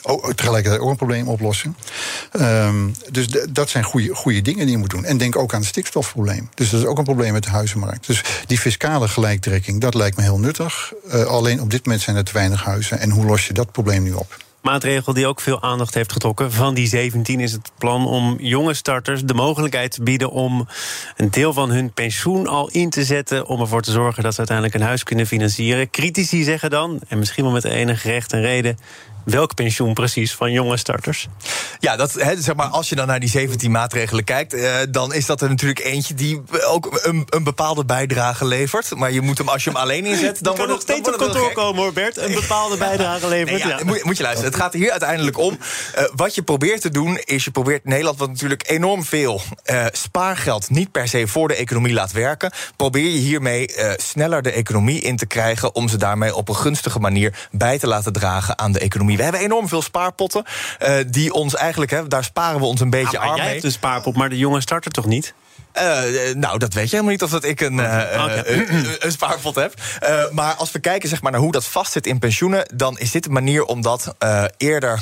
ook, 0.02 0.32
tegelijkertijd 0.32 0.82
ook 0.82 0.90
een 0.90 0.96
probleem 0.96 1.28
oplossen. 1.28 1.76
Um, 2.40 2.94
dus 3.10 3.26
dat 3.50 3.70
zijn 3.70 3.84
goede 4.12 4.42
dingen 4.42 4.66
die 4.66 4.70
je 4.70 4.78
moet 4.78 4.90
doen. 4.90 5.04
En 5.04 5.18
denk 5.18 5.36
ook 5.36 5.54
aan 5.54 5.60
het 5.60 5.68
stikstofprobleem. 5.68 6.48
Dus 6.54 6.70
dat 6.70 6.80
is 6.80 6.86
ook 6.86 6.98
een 6.98 7.04
probleem 7.04 7.32
met 7.32 7.42
de 7.42 7.50
huizenmarkt. 7.50 8.06
Dus 8.06 8.22
die 8.46 8.58
fiscale 8.58 9.08
gelijktrekking, 9.08 9.80
dat 9.80 9.94
lijkt 9.94 10.16
me 10.16 10.22
heel 10.22 10.38
nuttig. 10.38 10.92
Alleen 11.26 11.60
op 11.60 11.70
dit 11.70 11.84
moment 11.84 12.02
zijn 12.02 12.16
er 12.16 12.24
te 12.24 12.32
weinig 12.32 12.64
huizen. 12.64 12.98
En 12.98 13.10
hoe 13.10 13.24
los 13.24 13.46
je 13.46 13.52
dat 13.52 13.72
probleem 13.72 14.02
nu 14.02 14.12
op? 14.12 14.44
Maatregel 14.66 15.12
die 15.12 15.26
ook 15.26 15.40
veel 15.40 15.62
aandacht 15.62 15.94
heeft 15.94 16.12
getrokken. 16.12 16.52
Van 16.52 16.74
die 16.74 16.86
17 16.86 17.40
is 17.40 17.52
het 17.52 17.70
plan 17.78 18.06
om 18.06 18.36
jonge 18.40 18.74
starters 18.74 19.24
de 19.24 19.34
mogelijkheid 19.34 19.90
te 19.90 20.02
bieden 20.02 20.30
om 20.30 20.68
een 21.16 21.30
deel 21.30 21.52
van 21.52 21.70
hun 21.70 21.92
pensioen 21.92 22.46
al 22.46 22.68
in 22.68 22.90
te 22.90 23.04
zetten. 23.04 23.46
om 23.46 23.60
ervoor 23.60 23.82
te 23.82 23.90
zorgen 23.90 24.22
dat 24.22 24.32
ze 24.32 24.38
uiteindelijk 24.38 24.76
een 24.76 24.86
huis 24.86 25.02
kunnen 25.02 25.26
financieren. 25.26 25.90
Critici 25.90 26.42
zeggen 26.42 26.70
dan, 26.70 27.00
en 27.08 27.18
misschien 27.18 27.44
wel 27.44 27.52
met 27.52 27.64
enige 27.64 28.10
recht 28.10 28.32
en 28.32 28.40
reden 28.40 28.78
welk 29.26 29.54
pensioen 29.54 29.94
precies 29.94 30.34
van 30.34 30.52
jonge 30.52 30.76
starters? 30.76 31.28
Ja, 31.78 31.96
dat, 31.96 32.10
zeg 32.38 32.54
maar, 32.54 32.66
als 32.66 32.88
je 32.88 32.94
dan 32.94 33.06
naar 33.06 33.20
die 33.20 33.28
17 33.28 33.70
maatregelen 33.70 34.24
kijkt, 34.24 34.52
eh, 34.52 34.74
dan 34.90 35.14
is 35.14 35.26
dat 35.26 35.40
er 35.40 35.48
natuurlijk 35.48 35.84
eentje 35.84 36.14
die 36.14 36.42
ook 36.66 37.00
een, 37.02 37.26
een, 37.28 37.44
bepaalde 37.44 37.84
bijdrage 37.84 38.44
levert. 38.44 38.94
Maar 38.94 39.12
je 39.12 39.20
moet 39.20 39.38
hem, 39.38 39.48
als 39.48 39.64
je 39.64 39.70
hem 39.70 39.78
alleen 39.78 40.04
inzet, 40.04 40.42
dan 40.42 40.56
wordt 40.56 40.72
nog 40.72 40.80
steeds 40.80 41.08
op 41.08 41.16
kantoor 41.16 41.52
komen 41.52 41.82
hoor, 41.82 41.92
Bert. 41.92 42.16
Een 42.16 42.34
bepaalde 42.34 42.76
bijdrage 42.76 43.28
levert. 43.36 43.62
ja, 43.62 43.80
Moet, 43.84 44.04
moet, 44.04 44.16
je 44.16 44.22
luisteren. 44.22 44.52
Het 44.52 44.60
gaat 44.60 44.72
hier 44.72 44.90
uiteindelijk 44.90 45.38
om. 45.38 45.58
Uh, 45.98 46.04
wat 46.14 46.34
je 46.34 46.42
probeert 46.42 46.80
te 46.80 46.90
doen, 46.90 47.18
is 47.24 47.44
je 47.44 47.50
probeert 47.50 47.84
Nederland, 47.84 48.18
wat 48.18 48.28
natuurlijk 48.28 48.70
enorm 48.70 49.04
veel 49.04 49.40
uh, 49.64 49.86
spaargeld 49.92 50.70
niet 50.70 50.92
per 50.92 51.08
se 51.08 51.26
voor 51.26 51.48
de 51.48 51.54
economie 51.54 51.92
laat 51.92 52.12
werken, 52.12 52.52
probeer 52.76 53.10
je 53.10 53.18
hiermee 53.18 53.70
sneller 53.96 54.42
de 54.42 54.50
economie 54.50 55.00
in 55.00 55.16
te 55.16 55.26
krijgen 55.26 55.74
om 55.74 55.88
ze 55.88 55.96
daarmee 55.96 56.34
op 56.34 56.48
een 56.48 56.56
gunstige 56.56 56.98
manier 56.98 57.48
bij 57.50 57.78
te 57.78 57.86
laten 57.86 58.12
dragen 58.12 58.58
aan 58.58 58.72
de 58.72 58.78
economie. 58.78 59.15
We 59.16 59.22
hebben 59.22 59.40
enorm 59.40 59.68
veel 59.68 59.82
spaarpotten. 59.82 60.44
Uh, 60.82 60.94
die 61.06 61.32
ons 61.32 61.54
eigenlijk, 61.54 61.90
hè, 61.90 62.08
daar 62.08 62.24
sparen 62.24 62.60
we 62.60 62.66
ons 62.66 62.80
een 62.80 62.90
beetje 62.90 63.18
ah, 63.18 63.28
arm 63.28 63.36
jij 63.36 63.48
hebt 63.48 63.64
een 63.64 63.72
spaarpot, 63.72 64.16
maar 64.16 64.28
de 64.28 64.38
jongen 64.38 64.62
starten 64.62 64.92
toch 64.92 65.06
niet? 65.06 65.34
Uh, 65.76 66.34
nou, 66.34 66.58
dat 66.58 66.74
weet 66.74 66.84
je 66.84 66.90
helemaal 66.90 67.12
niet 67.12 67.22
of 67.22 67.30
dat 67.30 67.44
ik 67.44 67.60
een, 67.60 67.78
uh, 67.78 68.02
een, 68.44 68.86
een 68.98 69.12
spaarpot 69.12 69.54
heb. 69.54 69.74
Maar 70.30 70.54
als 70.54 70.72
we 70.72 70.78
kijken 70.78 71.08
zeg 71.08 71.22
maar, 71.22 71.32
naar 71.32 71.40
hoe 71.40 71.52
dat 71.52 71.66
vastzit 71.66 72.06
in 72.06 72.18
pensioenen... 72.18 72.68
dan 72.74 72.98
is 72.98 73.10
dit 73.10 73.26
een 73.26 73.32
manier 73.32 73.64
om 73.64 73.82
dat 73.82 74.14
eerder 74.56 75.00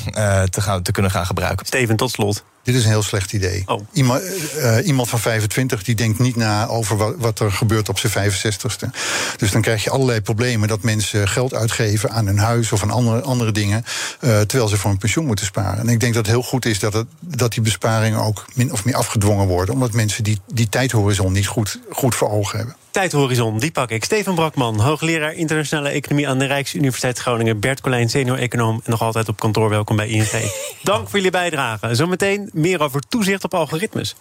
te, 0.51 0.61
gaan, 0.61 0.83
te 0.83 0.93
kunnen 0.93 1.11
gaan 1.11 1.27
gebruiken. 1.27 1.67
Steven, 1.67 1.97
tot 1.97 2.11
slot. 2.11 2.45
Dit 2.65 2.75
is 2.75 2.85
een 2.85 2.91
heel 2.91 3.03
slecht 3.03 3.33
idee. 3.33 3.63
Oh. 3.67 3.81
Iemand, 3.93 4.23
uh, 4.57 4.87
iemand, 4.87 5.09
van 5.09 5.19
25 5.19 5.83
die 5.83 5.95
denkt 5.95 6.19
niet 6.19 6.37
na 6.37 6.67
over 6.67 6.97
wat, 6.97 7.15
wat 7.19 7.39
er 7.39 7.53
gebeurt 7.53 7.89
op 7.89 7.99
zijn 7.99 8.33
65ste. 8.33 8.89
Dus 9.37 9.51
dan 9.51 9.61
krijg 9.61 9.85
je 9.85 9.91
allerlei 9.91 10.21
problemen 10.21 10.69
dat 10.69 10.83
mensen 10.83 11.29
geld 11.29 11.55
uitgeven 11.55 12.11
aan 12.11 12.27
hun 12.27 12.39
huis 12.39 12.73
of 12.73 12.83
aan 12.83 12.91
andere, 12.91 13.21
andere 13.21 13.53
dingen. 13.53 13.85
Uh, 14.21 14.41
terwijl 14.41 14.69
ze 14.69 14.77
voor 14.77 14.91
een 14.91 14.99
pensioen 14.99 15.27
moeten 15.27 15.47
sparen. 15.47 15.79
En 15.79 15.89
ik 15.89 16.01
denk 16.01 16.15
dat 16.15 16.27
het 16.27 16.35
heel 16.35 16.45
goed 16.45 16.65
is 16.65 16.79
dat, 16.79 16.93
het, 16.93 17.07
dat 17.21 17.53
die 17.53 17.63
besparingen 17.63 18.21
ook 18.21 18.45
min 18.55 18.73
of 18.73 18.85
meer 18.85 18.95
afgedwongen 18.97 19.47
worden. 19.47 19.75
Omdat 19.75 19.93
mensen 19.93 20.25
die, 20.25 20.41
die 20.53 20.69
tijdhorizon 20.69 21.33
niet 21.33 21.47
goed, 21.47 21.79
goed 21.91 22.15
voor 22.15 22.31
ogen 22.31 22.59
hebben. 22.59 22.77
Tijdhorizon, 22.95 23.59
die 23.59 23.71
pak 23.71 23.91
ik. 23.91 24.05
Steven 24.05 24.35
Brakman, 24.35 24.81
hoogleraar 24.81 25.33
internationale 25.33 25.89
economie 25.89 26.29
aan 26.29 26.39
de 26.39 26.45
Rijksuniversiteit 26.45 27.19
Groningen. 27.19 27.61
Bert 27.61 27.81
Colijn, 27.81 28.09
senior-econoom 28.09 28.81
en 28.85 28.91
nog 28.91 29.03
altijd 29.03 29.29
op 29.29 29.41
kantoor. 29.41 29.69
Welkom 29.69 29.97
bij 29.97 30.09
ING. 30.09 30.31
Dank 30.83 31.09
voor 31.09 31.17
jullie 31.17 31.31
bijdrage. 31.31 31.95
Zometeen 31.95 32.51
meer 32.53 32.81
over 32.81 33.01
toezicht 33.09 33.45
op 33.45 33.55
algoritmes. 33.55 34.15